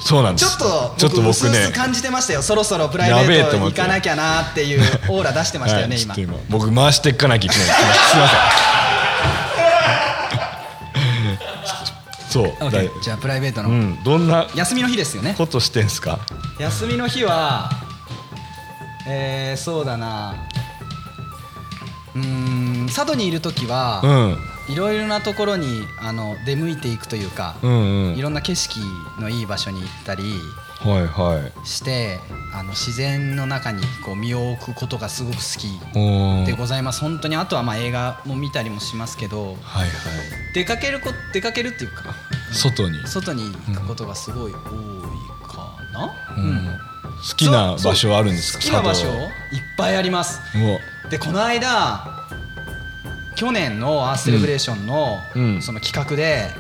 [0.01, 0.59] そうなんです。
[0.59, 1.73] ちょっとちょっと僕ね。
[1.75, 2.43] 感じてましたよ。
[2.43, 3.77] そろそろプライベートえと思って。
[3.81, 6.15] 行かなきゃなっていうオーラ出してましたよね、今。
[6.17, 7.67] 今僕回していかなきゃいけない。
[7.67, 7.79] です
[8.11, 8.39] すいません。
[12.29, 13.03] そう。
[13.03, 14.03] じゃあプライベートの、うん。
[14.05, 15.35] どんな休みの日ですよね。
[15.37, 16.19] ことしてんすか？
[16.59, 17.71] 休みの日は
[19.07, 20.35] えー、そうだな
[22.21, 24.39] うーん佐渡にいる時は、うん。
[24.73, 28.19] いろいろなところにあの出向いていくというか、うんうん。
[28.19, 28.81] いろんな景色
[29.19, 30.35] のいい場所に行ったり
[30.81, 31.67] はいはい。
[31.67, 32.21] して
[32.53, 37.01] あの自然の中にこう身を置くことがすごく好きでございます。
[37.01, 39.91] 本当にあとはまあ映画も見たりもしますけどはいはい。
[40.55, 42.15] 出かけるこ出かけるっていうか
[42.53, 44.61] 外に、外に行くことがすごい多い
[45.49, 46.79] かな、うん。
[47.27, 48.65] 好きな場所あるんですか？
[48.65, 49.25] 好きな場所いっ佐
[49.79, 50.41] ぱいあります。
[50.53, 50.79] 渡も
[51.11, 52.27] でこの間
[53.35, 55.63] 去年のアースセレブレーションの,、うん。
[55.63, 56.51] その企画で、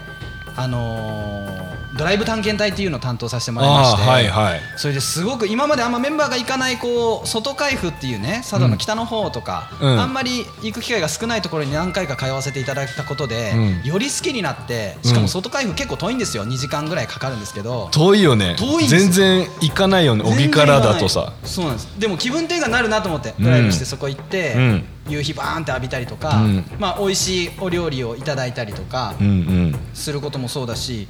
[0.59, 1.68] あのー
[1.99, 4.61] ドライブ探検隊っていうのを担当させてもうらいまして、はいはい。
[4.77, 10.01] それですごく今まであんまメンバーが行かないこう外海部っていうね佐渡の北の方とか、うん。
[10.01, 13.88] あんまり行く機会が少ないところに何回か通わせていただいたことで、うん。
[13.88, 16.44] より好きになってしかも外海部結構遠いんですよ。
[16.44, 18.37] 2時間ぐらいかかるんですけど遠いよ。
[18.37, 21.88] ね遠い全然行かないよね小木からだとさそうなんです。
[21.99, 24.85] でも気分転換になるなと思ってドライブしてそこ行って、うん。
[25.09, 26.64] 夕日バーンって浴びたりとか、うん。
[26.79, 29.68] まあ美味しいお料理をいただいたりとかうんうん
[29.99, 31.09] することもそうだし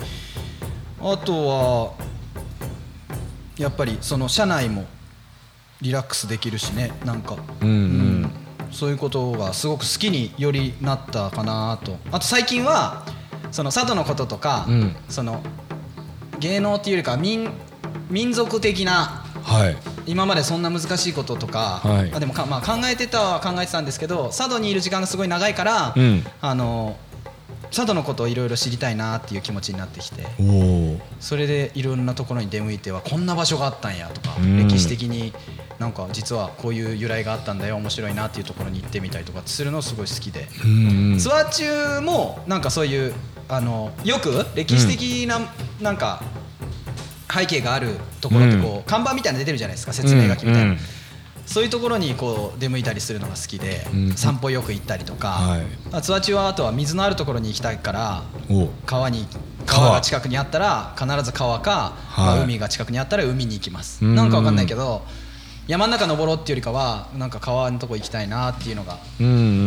[1.01, 2.09] あとは
[3.57, 4.87] やっぱりその車内も
[5.81, 8.31] リラックスできるしねなんか、うんうん。
[8.71, 11.97] そういうことがすごく好きによりなったかなと。
[12.11, 13.05] あと最近は
[13.51, 14.97] その佐渡のこととか、うん。
[15.09, 15.43] その
[16.39, 17.49] 芸能っていうよりかは民
[18.11, 19.77] 民族的なはい。
[20.07, 22.13] 今までそんな難しいこととか、はい。
[22.13, 26.25] あでもか、まあ、考えてたは考えてたんですけど佐渡にいる時間がすごい長いから、うん。
[26.41, 26.97] あの
[27.71, 30.27] 佐渡のことをいろいろ知りたいなっていう気持ちになってきて
[31.21, 34.69] それでいろんなところに出向いてはこんな場所があったんやとか、うん。
[34.69, 35.33] 歴史的に
[35.79, 40.49] なんか実はこういう由来があったんだよ面白いなっていうところに行ってみたりとかするのすごい好きで、
[41.19, 43.15] ツアー中もなんかそういう
[43.49, 45.41] あのよく歴史的な
[45.81, 46.23] なんか
[47.33, 50.77] 背景があるところってこう、看板みたいなの出てるじゃないですか説明書きみたいな、
[51.49, 54.13] そういうところにこう出向いたりするのが好きで、うん。
[54.13, 55.63] 散歩よく行ったりとか、はい。
[55.91, 58.69] まあツアー中はあとは水のあるところに行きたいからお。
[58.85, 59.27] 川に
[59.65, 59.89] 川。
[59.89, 61.95] 川が近くにあったら必ず川か、
[62.43, 64.15] 海が近くにあったら海に行きます、うん。
[64.15, 65.03] なんかわかんないけど
[65.67, 68.97] 山の中登ろうっていうよりかはなんか川のとこ行きたいなっていうのがあ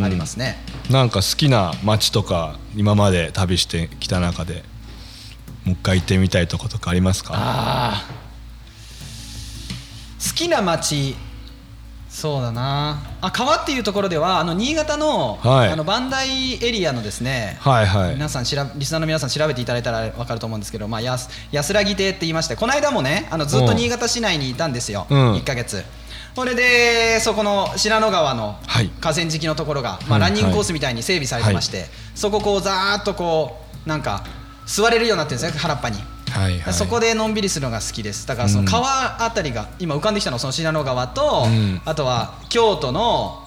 [0.10, 0.58] りますね、
[0.90, 4.64] なんか好きな街とか今まで旅してきた中で
[5.66, 8.04] もう一回行ってみたいとことかありますか？
[10.28, 11.16] 好きな町
[12.12, 13.02] そうだな。
[13.22, 15.70] あ川っていうところではあの新潟の,、はい。
[15.70, 18.14] あの磐梯エリアのですね、はいはい。
[18.16, 25.34] 皆さんしらリスナーの皆さん調べていただいたら分かると思うんですけど、まあ、やす安らぎ亭って言いましてこの間もねあのずっと新潟市内にいたんですよ、うん。
[25.36, 25.84] 1か月。
[26.36, 28.90] それでそこの信濃川のはい。
[29.00, 34.26] 河川敷のところが、まあ、はいランニングコースみたいに整備されてまして、そここうざーっとこうなんか
[34.66, 35.98] 座れるようになってるんですね原っぱに。
[36.32, 36.74] はいはい。
[36.74, 38.26] そこでのんびりするのが好きです。
[38.28, 41.82] だからその川あたりが今浮かんできたのはその信濃川と、うん。
[41.86, 43.44] あとは京都の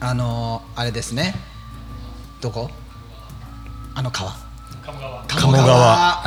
[0.00, 1.34] あのーあれですね。
[2.40, 2.70] どこ？
[3.94, 4.32] あの川。
[5.28, 6.22] 鴨川。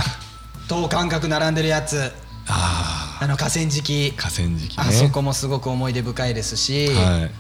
[0.68, 2.12] 等間隔並んでるやつ。
[2.48, 4.14] ああの河川敷。
[4.18, 4.84] あ河川敷ね。
[4.88, 7.32] あそこもすごく思い出深いですし、はい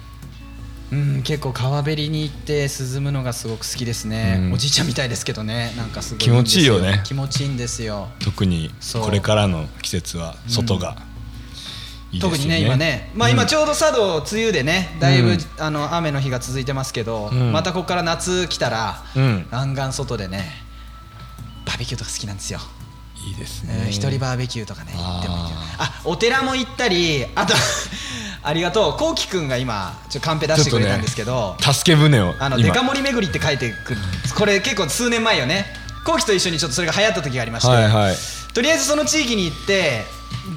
[0.91, 4.53] うん、結構川べりに行って涼むのがすごく好きですね、うん。
[4.53, 5.73] おじいちゃんみたいですけどね。
[5.77, 7.01] なんかすごい気持ちいいよね。
[7.03, 8.09] 気持ちいいんですよ。
[8.19, 10.97] 特にこれからの季節は外が
[12.11, 15.37] いいですよ特にね今ね、まあ、今ちょうど佐渡梅雨でねだいぶ、うん。
[15.59, 17.51] あの雨の日が続いてますけど、うん。
[17.51, 19.47] またここから夏来たら、うん。
[19.51, 20.45] 湾岸外でね
[21.65, 22.59] バーベキューとか好きなんですよ、
[23.27, 25.59] いいですうんね一人バーベキューとかね行ってもいいけど。
[25.59, 27.53] ああお寺も行ったりあと
[28.41, 28.97] ありがとう。
[28.97, 32.67] こうきくんが今ちょっとカンペ出してくれたんですけど、助け舟をあの今。
[32.67, 33.99] デカ盛り巡りって書いてくる。
[34.37, 35.65] これ結構数年前よね。
[36.05, 38.15] こうきと一緒にちょっとそれが流行った時がありまして、はいはい。
[38.53, 40.03] とりあえずその地域に行って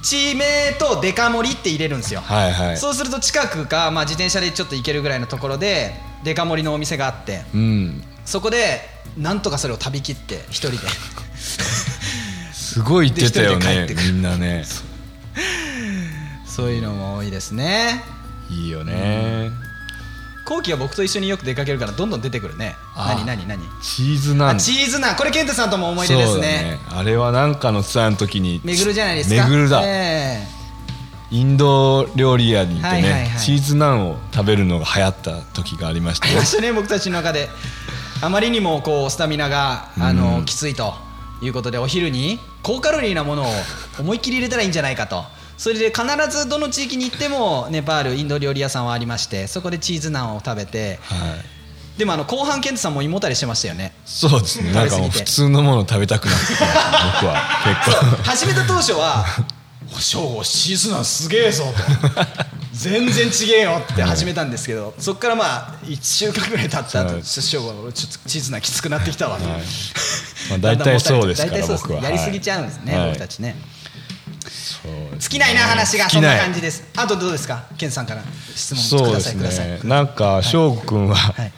[0.02, 2.76] 地名とデカ盛りって入れるんですよ、はいはい。
[2.76, 8.02] そうすると近くか、まあ、自転車でちょっと行けるぐらいのところでデカ盛りのお店があってうん。
[8.24, 8.80] そこで
[9.18, 10.78] なんとかそれを食べきって一人で。
[12.52, 14.64] すごい言ってたよねみんなね
[16.54, 18.04] そういうのも多いですね。
[18.50, 19.50] いいよね。
[20.44, 22.76] 後期は僕と一緒によく出かけるからどんどん出てくるね。
[22.94, 23.62] あ何何何？
[23.80, 24.48] チーズナン。
[24.50, 25.16] あチーズナン。
[25.16, 26.78] これ健太さんとも思い出ですそうだね。
[26.90, 29.44] あれはなんかのツアーの時にめぐるじゃないですか。
[29.44, 29.80] めぐるだ。
[29.82, 30.46] え
[31.30, 33.40] インド料理屋に行ってね、はいはいはい。
[33.40, 36.32] チーズナンを食べるのが流行った時がありましたよ。
[36.32, 37.48] えありましたね僕たちの中で。
[38.20, 40.92] あまりにもこうスタミナがあの、うんきついと
[41.40, 43.46] いうことでお昼に高カロリーなものを
[43.98, 45.24] 思いっきり入れたらいいんじゃないかと
[45.62, 51.98] それで必ずどの地域に行ってもネパールインド料理屋さんはありましてそこでチーズナンを食べてはい。
[51.98, 53.92] でもあの後半ケントさんも胃もたれしてましたよね。
[54.04, 54.72] そうですね。
[54.72, 57.36] なんかもう普通のもの食べたくなってきた僕は
[57.84, 58.22] 結構。
[58.24, 59.24] 始めた当初は
[59.94, 61.62] 「おしょうごチーズナンすげえぞ」
[62.12, 62.26] と
[62.74, 67.92] 「全然ちげえよ」って始めたんですけどそこからまあ1週間ぐらい経った後ちょっと
[68.26, 69.62] チーズナンきつくなってきたわと、はい。
[70.50, 73.08] まあ大体そうですから大体そうです僕はやりすぎちゃうんですね、はい。
[73.10, 73.54] 僕たちね
[75.18, 76.84] 尽きないな話がそんな感じです。
[76.96, 77.64] あとどうですか？
[77.78, 78.22] ケンさんから
[78.54, 79.68] 質問くだそうですさいください。
[79.68, 81.52] ねなんか翔くんは、はい。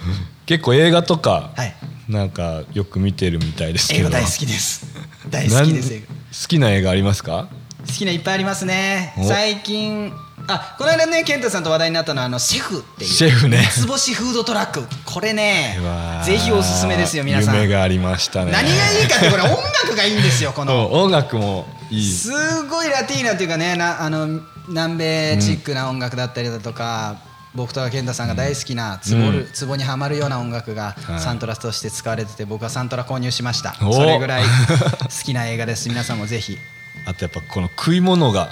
[0.46, 1.74] 結構映画とか、はい。
[2.08, 4.00] なんかよく見てるみたいですけど。
[4.00, 4.86] 映画大好きです。
[5.30, 6.00] 大好きです。
[6.42, 7.48] 好きな映画ありますか？
[7.86, 9.14] 好きないっぱいありますね。
[9.18, 9.24] お。
[9.24, 10.12] 最近
[10.46, 13.58] あこの間ね健太さんと話題になったのはあのシェフっていうシェフね。
[13.62, 14.82] 三つ星フードトラック。
[15.06, 15.78] これね
[16.24, 17.54] ぜひおすすめですよ皆さん。
[17.54, 18.52] 夢がありましたね。
[18.52, 20.92] 何がいいかってこれ音楽がいいんですよこの。
[20.92, 22.30] 音楽もす
[22.68, 27.16] ごいラティーナっていうかねなあの南米チックな音楽だったりだとか、
[27.54, 29.46] 僕とか健太さんが大好きなツボる、うん。
[29.52, 31.20] ツボにはまるような音楽がはい。
[31.20, 33.74] サントラとして使われてて僕はサントラ購入しました。
[33.86, 34.44] おそれぐらい
[35.04, 35.88] 好きな映画です。
[35.88, 36.58] 皆さんもぜひ。
[37.06, 38.50] あとやっぱこの食い物が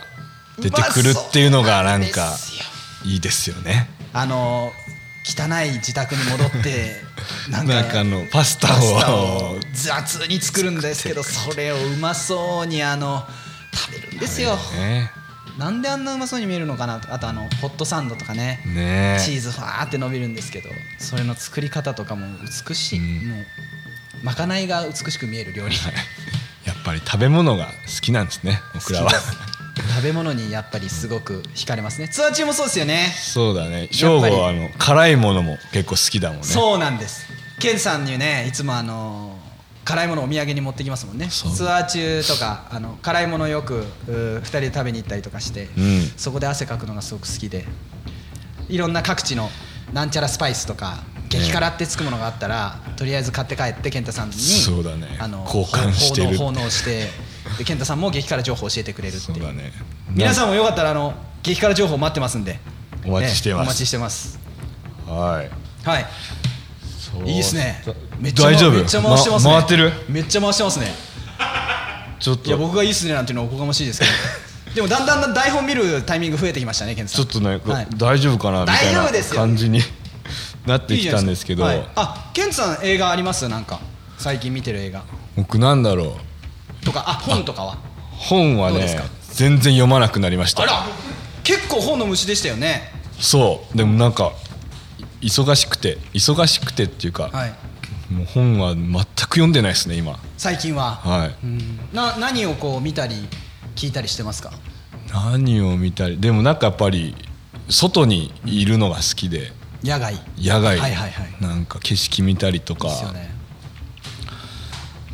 [0.59, 2.37] 出てくるっていうのがなんか
[3.05, 3.91] いいですよね。
[4.13, 4.73] あの
[5.25, 6.97] 汚い自宅に戻って
[7.49, 13.27] なんかあのパスタをを雑に作るんですけどそれをうまそうにあの
[13.73, 14.57] 食べるんですよ。
[14.75, 15.11] ね。
[15.59, 17.13] なんであんなうまそうに見えるのかなと。
[17.13, 18.63] あとあのホットサンドとかね。
[18.67, 19.21] ね。
[19.25, 22.27] チーズファーって伸びるんですけどそれの作り方とかも
[22.69, 23.29] 美しい、うん。
[23.29, 23.47] もう
[24.23, 25.77] まかないが美しく見える料理。
[26.65, 29.11] やっぱり食べ物が好きなんですね僕らは。
[29.11, 29.52] 好きです
[29.93, 32.09] 食べ物にやっぱりすごく惹かれますね。
[32.09, 33.13] ツアー中もそうですよね。
[33.15, 33.89] そうだね。
[33.93, 36.45] 翔吾はあの辛いものも結構好きだもんね。
[36.45, 37.27] そうなんです。
[37.61, 39.39] ケンさんにねいつもあの
[39.85, 41.29] 辛いものをお土産に持ってきますもんね。
[41.29, 46.03] ツアー中とかあの辛いものよく2人で食べに行ったりとかして、うん。
[46.17, 47.67] そこで汗かくのがすごく好きで。
[48.69, 49.51] いろんな各地の
[49.93, 55.19] なんちゃらスパイスとか激辛ってつくものがあったら、とりあえず買って帰って健太さんにそうだね。
[55.21, 57.09] あの交換して奉納して
[57.59, 59.57] で健太さんも激辛情報を教えてくれるっていう。
[59.57, 59.73] ね。
[60.11, 62.61] 皆さんもよかったらあの激辛情報待ってますんで。
[63.05, 63.59] お待ちしてます。
[63.59, 64.39] ええお待ちしてます。
[65.07, 65.51] はい。
[65.89, 66.07] はい。
[67.27, 67.83] いいですね。
[67.85, 68.73] だめっちゃ大丈夫？
[68.73, 69.93] めっちゃ回してますね、ま回ってる？
[70.09, 70.87] めっちゃ回してますね。
[72.21, 72.49] ちょっと。
[72.49, 74.13] いや僕がいいっすねなんていうのはおこがましいですけど。
[74.75, 77.27] でもだんだん台本見るタイミング増えてきましたねケンさん。
[77.27, 77.87] ちょっとね、はい。
[77.97, 79.83] 大丈夫かなみたいな感じに
[80.65, 81.65] なってきたんですけど。
[81.65, 81.89] いいはい。
[81.97, 83.49] あケンさん映画あります？
[83.49, 83.81] なんか。
[84.17, 85.03] 最近見てる映画。
[85.37, 86.13] 僕なんだろう
[86.85, 87.79] とかあ本とかは？
[88.11, 90.63] 本はね全然読まなくなりました。
[90.63, 90.85] あら
[91.43, 92.93] 結構本の虫でしたよね。
[93.19, 93.77] そう。
[93.77, 94.33] でもなんか
[95.21, 97.55] い忙しくて忙しくてっていうか、はい。
[98.13, 99.05] もう本は全く
[99.37, 100.19] 読んでないですね今。
[100.37, 100.97] 最近は？
[100.97, 101.37] はい。
[101.43, 101.81] うん。
[101.93, 103.15] な何をこう見たり
[103.75, 104.53] 聞いたりしてますか？
[105.13, 107.15] 何を見たりでもなんかやっぱり
[107.69, 109.53] 外にいるのが好きで。
[109.83, 110.15] 野外。
[110.39, 111.35] 野外、はいはいはい。
[111.41, 112.89] なんか景色見たりとか。
[112.89, 113.31] ですよね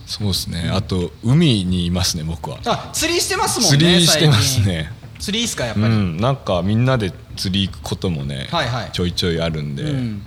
[0.08, 2.58] そうですね、あと海にいますね僕は。
[2.64, 4.90] あ釣りしてますもんね釣りしてますね。
[5.18, 6.16] 釣りいいっすかやっぱり、うん。
[6.16, 8.90] なんかみんなで釣り行くこともね、はいはい。
[8.92, 10.22] ちょいちょいあるんで、うん。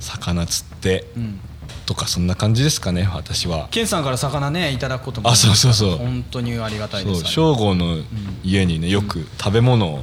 [0.00, 1.40] 魚釣ってうん。
[1.86, 3.68] とかそんな感じですかね私は。
[3.70, 5.96] ケンさんから魚ねいただくこともあそうそうそう。
[5.98, 7.98] 本当にありがたいでそうす正吾の
[8.42, 10.02] 家にねよく食べ物を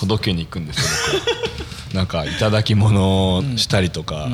[0.00, 1.20] 届けに行くんですよ
[1.90, 1.94] 僕。
[1.94, 4.28] なんかいただき物をしたりとか、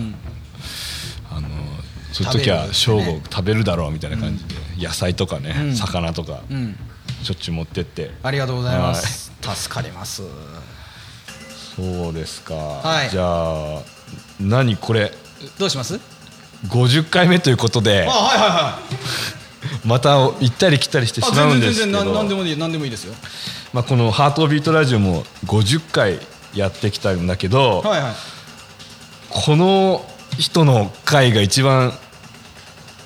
[2.13, 3.21] そういう時は食正べるんですね。
[3.29, 5.77] 吾食べるだろうみたいな感じで、野菜とかね、うん。
[5.77, 6.77] 魚とかうん。
[7.23, 8.11] しょっちゅう持ってって。
[8.23, 10.23] ありがとうございます、助かります。
[11.77, 13.11] そうですか、はい。
[13.11, 13.83] じゃあ
[14.41, 15.13] 何これ？
[15.59, 16.01] どうします
[16.67, 18.07] ？50回目ということで。
[18.07, 18.83] あはいはいはい。
[19.85, 23.15] また行ったり来たりしてしまうんですけ全然全然何でどもいい何でもいいですよ。
[23.73, 26.19] まあこの「ハートビートラジオ」も50回
[26.55, 28.15] やってきたんだけど、はいはい。
[29.29, 30.10] この
[30.41, 31.93] 人の回が一番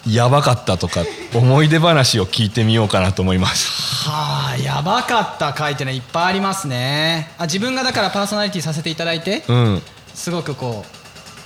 [0.07, 1.03] やばかったとか
[1.35, 4.09] 思い出話を聞いてみようかなと思います。
[4.09, 7.33] はあやばかった回ってのはいっぱいありますね。
[7.37, 9.83] あ自分がだからパーソナリティさせていただいてうん。
[10.15, 10.85] すごくこ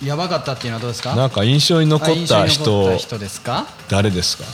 [0.02, 1.16] うやばかったっていうのはどうですか？
[1.16, 2.96] なんか印象に残った人。
[2.98, 3.66] 人ですか？
[3.88, 4.44] 誰ですか？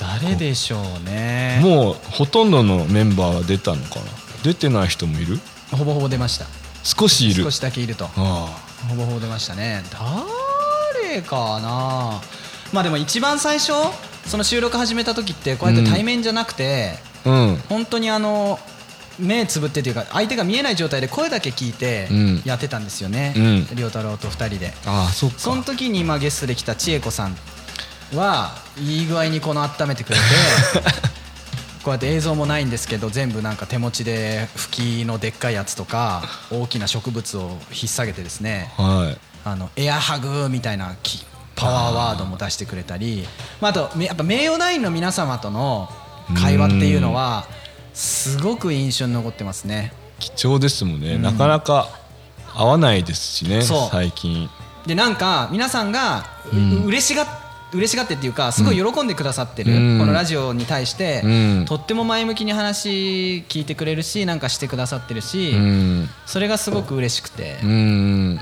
[0.00, 1.60] 誰でしょうね。
[1.62, 4.06] もうほとんどのメンバーは出たのかな？
[4.42, 5.38] 出てない人もいる？
[5.70, 6.46] ほぼほぼ出ました。
[6.82, 7.44] 少しいる。
[7.44, 8.06] 少しだけいると。
[8.06, 8.68] ああ。
[8.88, 9.82] ほぼほぼ出ましたね。
[9.92, 10.47] 誰
[11.22, 12.20] かな。
[12.72, 13.72] まあでも一番最初
[14.26, 17.56] その収録始めた時ってこうやって対面じゃなくて、うん。
[17.68, 18.58] 本当にあの
[19.18, 22.42] 目つぶってというか相手が見えない状態で声だけ聞いてうん。
[22.44, 23.34] やってたんですよね。
[23.36, 23.76] うん。
[23.76, 24.72] 亮、太郎と2人で。
[24.86, 25.38] ああそっか。
[25.38, 27.36] その時に今ゲストで来た千恵子さん
[28.14, 30.22] はいい具合にこの温めてくれて
[31.84, 38.72] こうやって映像もないんですけど全部なんか手持ちで吹きのでっかいやつとか大きな植物を引っ提げてですね。
[38.76, 41.24] はいあのエアハグみたいなき
[41.56, 43.26] パワーワードも出してくれたり
[43.60, 45.88] まあ、あとめやっぱ名誉ナインの皆様との
[46.36, 47.46] 会話っていうのは
[47.94, 49.92] すごく印象に残ってますね。
[50.20, 51.88] 貴重ですもんね、なかなか
[52.54, 54.48] 会わないですしね最近。
[54.86, 57.26] でなんか皆さんがう、うん嬉しが
[57.72, 59.98] 嬉しがってっていうかすごい喜んでくださってる、うん。
[59.98, 61.64] このラジオに対して、うん。
[61.66, 66.08] とっても前向きに話聞いてくれるしなんかしてくださってるし、うん。
[66.24, 67.58] それがすごく嬉しくて。
[67.62, 68.40] う、ん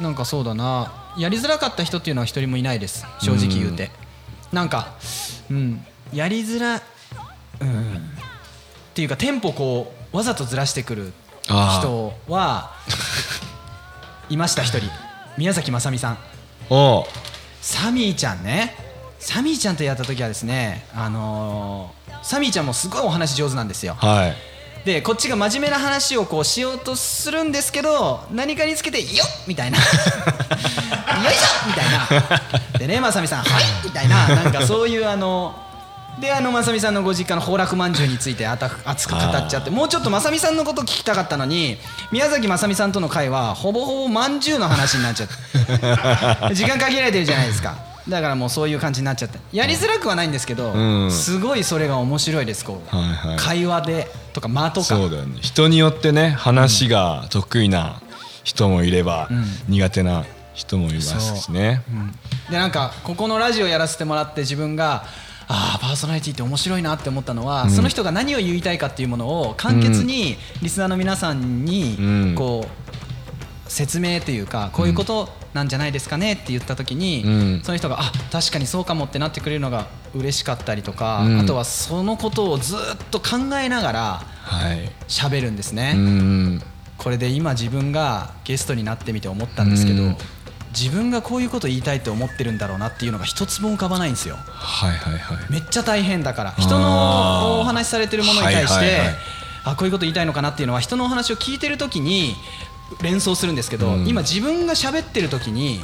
[0.00, 0.92] なんかそうだな。
[1.16, 3.06] やりづらかった人っていうのは一人もいないです。
[3.20, 3.90] 正直言うて、
[4.52, 4.94] なんか、
[5.50, 6.82] うん、やりづら、
[7.60, 7.98] うん、っ
[8.94, 11.12] ていうかテンポこうわざとずらしてくる
[11.44, 12.74] 人は
[14.28, 14.90] いました一人。
[15.38, 16.18] 宮崎雅美さん。
[16.70, 17.04] おう。
[17.60, 18.76] サミーちゃんね。
[19.18, 23.94] サミーちゃんとやった時はですねあのーサミーちゃんもすごいお話上手なんですよ。
[23.94, 24.55] はい
[24.86, 29.28] でこっちが真面目な話をこうしようとするんですけど何かにつけて「よっ!
[29.48, 29.88] 」みたいな「よい
[31.34, 35.56] しょ!」みたいなでねまさみさん「はい!」みたいななんかそういうあの
[36.20, 41.78] であのまさみさんのご実家の崩落まんじゅうについてあた熱く語っちゃってもうちょっとまさみさんのこと聞きたかったのに
[42.12, 47.74] 宮崎まさみさんとの会はほぼほぼまんじゅうの話になっちゃって 時間限られてるじゃないですか
[48.08, 49.38] だからもうそういう感じになっちゃって。
[49.52, 51.10] やりづらくはないんですけど、うん。
[51.10, 53.36] すごいそれが面白いですこう、はいはい。
[53.36, 54.86] 会話でとか間とか。
[54.86, 55.38] そうだよね。
[55.40, 58.00] 人によってね話が得意な
[58.44, 59.44] 人もいれば、うん。
[59.68, 61.82] 苦手な人もいますしね。
[62.50, 65.04] でなんかここのラジオやらせてもらって自分が
[65.48, 67.70] ああパーソナリティって面白いなって思ったのは、うん。
[67.70, 72.34] その人が何を言いたいかっていうものを簡潔にリスナーの皆さんにうん。
[72.36, 77.60] こう説明というかこういうことなんじゃないですかねって言った時に、うん。
[77.64, 81.40] その人があ確かにそうかもってなってくれるのが嬉しかったりとか、うん。
[81.40, 82.78] あとはそのことをずっ
[83.10, 84.00] と考えながら
[84.42, 84.90] はい。
[85.08, 85.94] 喋るんですね。
[85.96, 86.62] うん
[86.98, 90.16] これで今自分がゲストになってみて思ったんですけど、うん。
[90.70, 94.36] 自分がこういうこと言いたいと思ってるんだろうなっていうのが一つも浮かばないんですよ。
[94.36, 95.52] はいはいはい。
[95.52, 96.52] めっちゃ大変だから。
[96.52, 96.60] ー。
[96.60, 99.14] 人のお話しされてるものに対して、はいはいはい。
[99.64, 102.36] あこういうこと言いたいのかなっていうのは人のお話を聞いてる時に
[103.02, 104.06] 連想するんですけど、うん。
[104.06, 105.80] 今自分が喋ってる時に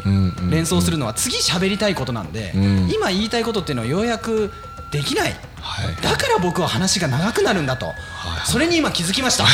[0.51, 2.91] 連想するのは次喋りたいことなんで、うん。
[2.93, 4.53] 今言いたいことっていうのをようやく
[4.93, 5.33] できない。
[5.61, 6.03] はい。
[6.03, 7.87] だから僕は話が長くなるんだと、
[8.45, 9.47] それに今気づきました。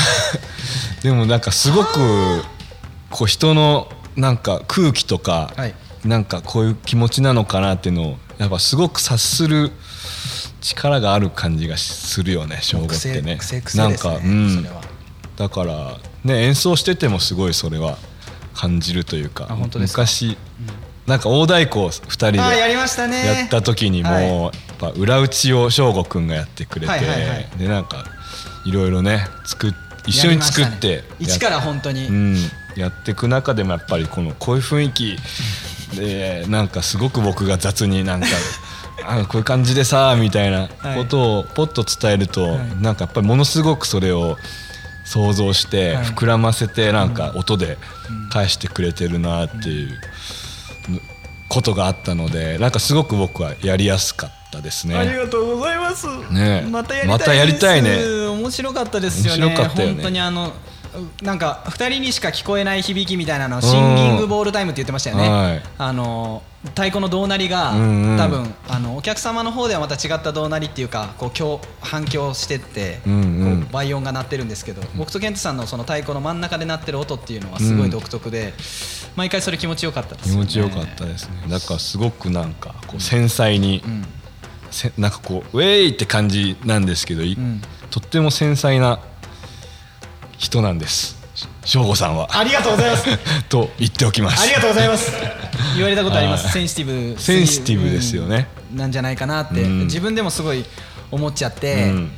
[1.02, 2.42] でもなんかすごく
[3.10, 5.74] こう人のなんか空気とか、はい。
[6.04, 9.72] なんかこういう気持ちなのかなっていうのをやっぱすごく察する
[10.60, 13.36] 力がある感じがするよね小五ってね。
[13.36, 14.56] 癖癖なんですねかうん。
[14.56, 14.82] それは
[15.38, 17.96] だからね演奏しててもすごいそれは
[18.54, 20.02] 感じるというかあ本当ですか？
[20.02, 20.36] 昔、
[21.06, 23.24] なんか大太鼓を2人であやりましたね。
[23.24, 24.28] やった時にも、はい。
[24.42, 28.04] やっぱ裏打ちを翔吾くんがやってくれて、はいはいはいでなんか
[28.66, 29.72] いろいろね作っ
[30.08, 31.04] 一緒に作ってね。
[31.18, 32.36] 一から本当に、うん、
[32.76, 35.16] やっていく中でもやっぱりこのこういう雰囲気
[35.96, 38.26] でなんかすごく僕が雑になんか
[39.06, 42.58] あこういう感じでさみたいなことをポッと伝えると、はい。
[42.80, 44.36] なんかやっぱりものすごくそれを
[45.08, 47.78] 想像してはい膨らませてなんか音で
[48.30, 49.98] 返してくれてるなっていう
[51.48, 54.96] ことがあったのでなんかすごく僕はやりやすかったですね。
[54.96, 56.06] ありがとうございます。
[56.30, 59.48] ねえまたやりたいね面白かったですよね。
[59.48, 60.52] ね本当にあの
[61.22, 65.28] なんか二人にしか聞こえない響きみたいなのをシンギングボールタイムって言ってましたよね。
[65.28, 65.62] はい。
[65.78, 68.18] あの太鼓の胴鳴りが、うんうん。
[68.18, 73.60] 多分あのお客様の方ではまた違った胴鳴りっていうかこう今日反響してって、うんうん。
[73.62, 78.54] こう倍音が鳴ってるんですけど、僕とケントさんのその太鼓の真ん中で鳴ってる音っていうのはすごい独特で、
[79.16, 80.46] 毎回それ気持ちよかったですよね。
[80.46, 81.42] 気持ちよかったですね。
[81.48, 84.06] だからすごくなんかこう繊細に、うん。
[84.70, 87.22] せなんかこうウェイって感じなんですけど、
[87.90, 89.00] とっても繊細な
[90.38, 91.18] 人なんです。
[91.64, 92.28] 省吾さんは。
[92.30, 93.18] ありがとうございます。
[93.48, 94.42] と言っておきます。
[94.42, 95.12] ありがとうございます。
[95.76, 96.44] 言われたことあります。
[96.44, 97.20] はいセンシティブ。
[97.20, 98.48] センシティブですよね。
[98.72, 98.78] うん。
[98.78, 99.84] なんじゃないかなって、うん。
[99.84, 100.64] 自分でもすごい
[101.10, 101.74] 思っちゃって。
[101.74, 102.10] うん。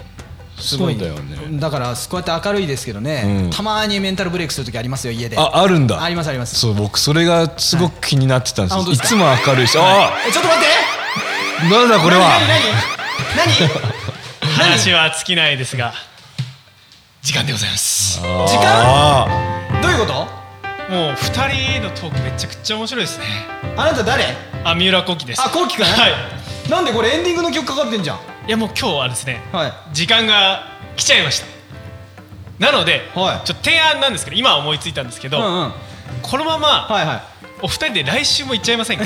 [0.59, 0.99] すごい。
[0.99, 1.21] だよね。
[1.53, 3.51] だからこうやって明るいですけどね、うん。
[3.51, 5.39] たまにメンタルブレイクする時ありますよ家で。
[5.39, 6.03] ああるんだ。
[6.03, 6.59] ありますあります。
[6.59, 8.73] そう僕それがすごく気になってたんです。
[8.75, 8.83] はい。
[8.83, 9.09] あ本当ですか？
[9.09, 10.67] つも明るいし、あえちょっと待って。
[11.61, 12.29] あなんだこれは。
[12.39, 13.71] 何何何？
[14.49, 14.51] 何？
[14.57, 15.95] 話は尽きないですが
[17.23, 18.19] 時間でございます。
[18.21, 18.65] 時間？
[18.65, 20.13] あどういうこと？
[20.93, 23.25] もう二人のトークめちゃくちゃ面白いですね。
[23.77, 24.25] あなた誰？
[24.65, 25.43] あ三浦幸喜です。
[25.43, 26.71] あこうきくんはい。
[26.71, 28.19] なんでこれエンディングの曲かかってんじゃん？
[28.49, 29.73] いやもう今日はですねはい。
[29.93, 30.65] 時間が
[30.97, 31.47] 来ちゃいました。
[32.59, 33.47] なので、はい。
[33.47, 35.61] ちょっと提案なんですけど今思いついたんですけど、うんうん。
[35.63, 35.73] はい
[36.23, 39.05] このままはいお二人で来週も行っちゃいませんか？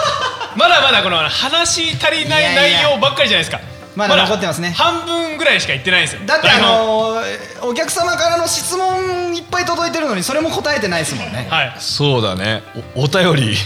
[0.56, 3.60] まだまだこの話足りない内容ばっかりじゃないですか
[4.06, 4.70] まだ残ってますね。
[4.70, 6.20] 半分ぐらいしか言ってないんですよ。
[6.24, 11.46] だってあのーお客様からの質問いっぱい届いてるのにそれも答えてないですもんね。
[11.50, 11.74] はい。
[11.78, 12.62] そうだね。
[12.94, 13.56] おお便り。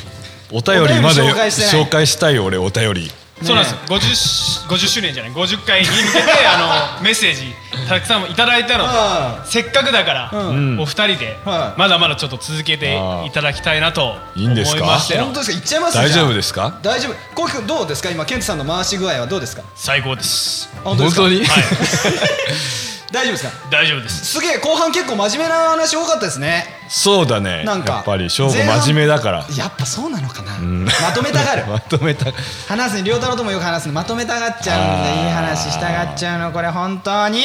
[0.50, 1.84] お便りまでお便り紹介してない。
[1.86, 3.10] 紹介したいよ俺お便り
[3.44, 3.72] そうなんです。
[3.72, 5.32] よ 50, 50周年じゃない。
[5.32, 7.54] 50回に向けて あのメッセージ
[7.88, 8.84] たくさんいただいたの。
[8.84, 10.80] であせっかくだから、うん。
[10.80, 11.78] お二人ではい。
[11.80, 14.84] まだまだちょっと続けていただきたいなと思いいいんですか？
[14.84, 15.54] ましての本当ですか？
[15.56, 15.96] 言っちゃいます？
[15.96, 16.74] 大丈夫すですか？
[16.82, 17.14] 大丈夫。
[17.34, 18.10] こうきくんどうですか？
[18.10, 19.62] 今ケントさんの回し具合はどうですか？
[19.74, 20.68] 最高です。
[20.84, 21.22] あ本当ですか？
[21.28, 21.46] に、はい
[23.12, 23.52] 大丈夫ですか？
[23.70, 24.24] 大丈夫です。
[24.24, 26.64] すげえ後半結構真面目な話多かったですね。
[26.88, 27.62] そうだね。
[27.64, 29.46] なんかやっぱり翔吾真面目だから。
[29.56, 30.84] やっぱそうなのかな、ん。
[30.84, 31.64] まとめたがる。
[31.70, 32.26] まとめた
[32.68, 37.42] 話すに亮太郎ともよく話すのまとめたがっちゃうんでいい話したがっちゃうのこれ本当に。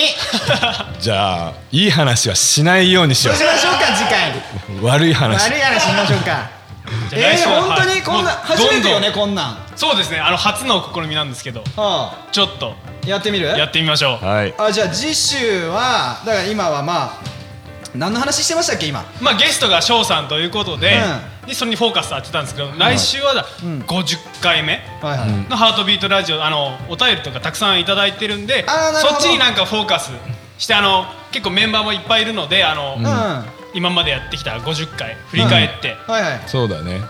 [1.00, 4.32] じゃあいい話はしないようにしよどうしましょうか次回。
[4.82, 5.46] う 悪い話。
[5.46, 6.57] 悪い話しましょうか
[7.14, 9.58] えー、本当にこんなはい初めてよねどんどんこんなん。
[9.76, 10.20] そうですね。
[10.20, 11.64] あの初の試みなんですけど。
[11.78, 12.76] あちょっと。
[13.06, 13.48] あやってみる？
[13.48, 14.26] やってみましょう。
[14.26, 14.54] はい。
[14.58, 17.22] あじゃあ次週はだから今はまあ
[17.96, 19.06] 何の話してましたっけ今？
[19.22, 21.00] まあゲストが翔さんということで,、
[21.44, 23.82] うでそれにフォーカス当てたんですけど、来週はだ、ん。
[23.82, 29.20] 50回目はいはい、のハートビートラジオあのお便りとかたくさんいただいてるんであーなるほど。
[29.20, 30.12] そっちになんかフォーカス
[30.58, 33.46] してあの結構メンバーもいっぱいいるのであの、うん、は
[33.78, 37.02] 今までやってきた50回振り返っていはいそうだね。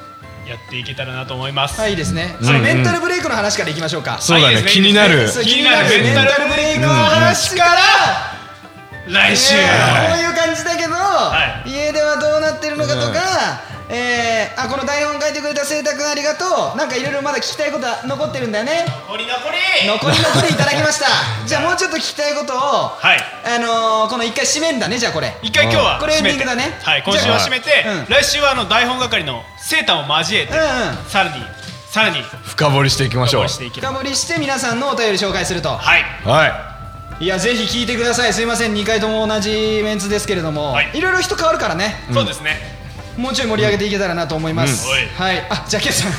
[0.45, 4.17] やっていけたらなと思います、はいいいですね、メンタルブレイクの話からいきましょうか。
[4.19, 4.63] そうだね。
[4.67, 5.29] 気になる。
[5.43, 5.89] 気になる。
[5.89, 7.71] メンタルブレイクの話から、
[9.07, 10.93] 来週、えーこういう感じだけど、
[11.65, 11.71] い。
[11.71, 16.77] 家ではどうなってるのかとか、えーあこの台本書いてくれた晴太君ありがとう。
[16.77, 18.85] なんかいろいろまだ聞きたいことは残ってるんだよね。
[19.07, 19.87] 残り残り。
[19.87, 21.07] 残り残りいただきました。
[21.45, 23.23] じゃあもうちょっと聞きたいことを、はい。
[23.45, 25.37] あのー、この一回締めんだねじゃあこれ。
[25.41, 26.79] 一回今日はこれエンディ締めてングだね。
[26.83, 28.05] はい今週は締めて、じゃあうん。
[28.09, 30.97] 来週はあの台本係のセーターを交えて、うんうん。
[31.07, 31.43] さらに
[31.91, 33.47] さらに深掘りしていきましょう。
[33.47, 35.77] 深掘りしていける深掘りして皆さんのお便り紹介すると。
[35.77, 36.03] はい。
[36.25, 36.47] は
[37.19, 37.25] い。
[37.25, 38.33] やぜひ聞いてください。
[38.33, 38.73] すいません。
[38.73, 40.91] 2回とも同じメンツですけれども、はい。
[40.93, 42.03] いろいろ人変わるからね。
[42.13, 42.76] そうですね
[43.17, 44.93] もうちょい盛り上げていけたらなと思います、うん。
[44.93, 45.35] はい。
[45.37, 45.47] はい。
[45.49, 46.11] あじゃあケイさん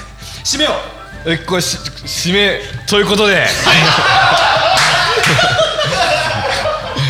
[0.45, 0.99] 締めよう
[1.31, 3.47] えこれし締めということで。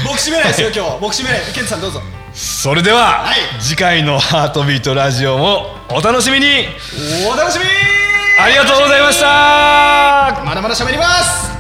[0.04, 1.40] 僕締締めないですよ今日僕締めない。
[1.54, 2.02] ケントさんどうぞ。
[2.34, 3.36] それでは、はい。
[3.60, 6.68] 次回のハートビートラジオもお楽しみに。
[7.30, 7.64] お楽しみ。
[8.40, 9.26] ありがとうございました。
[10.44, 11.50] まだまだ喋ります。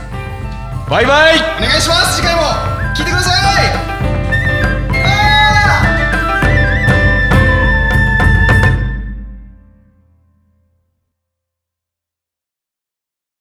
[0.88, 1.36] バイバイ。
[1.58, 2.16] お願いします。
[2.16, 2.42] 次回も。
[2.94, 3.87] 聞いてください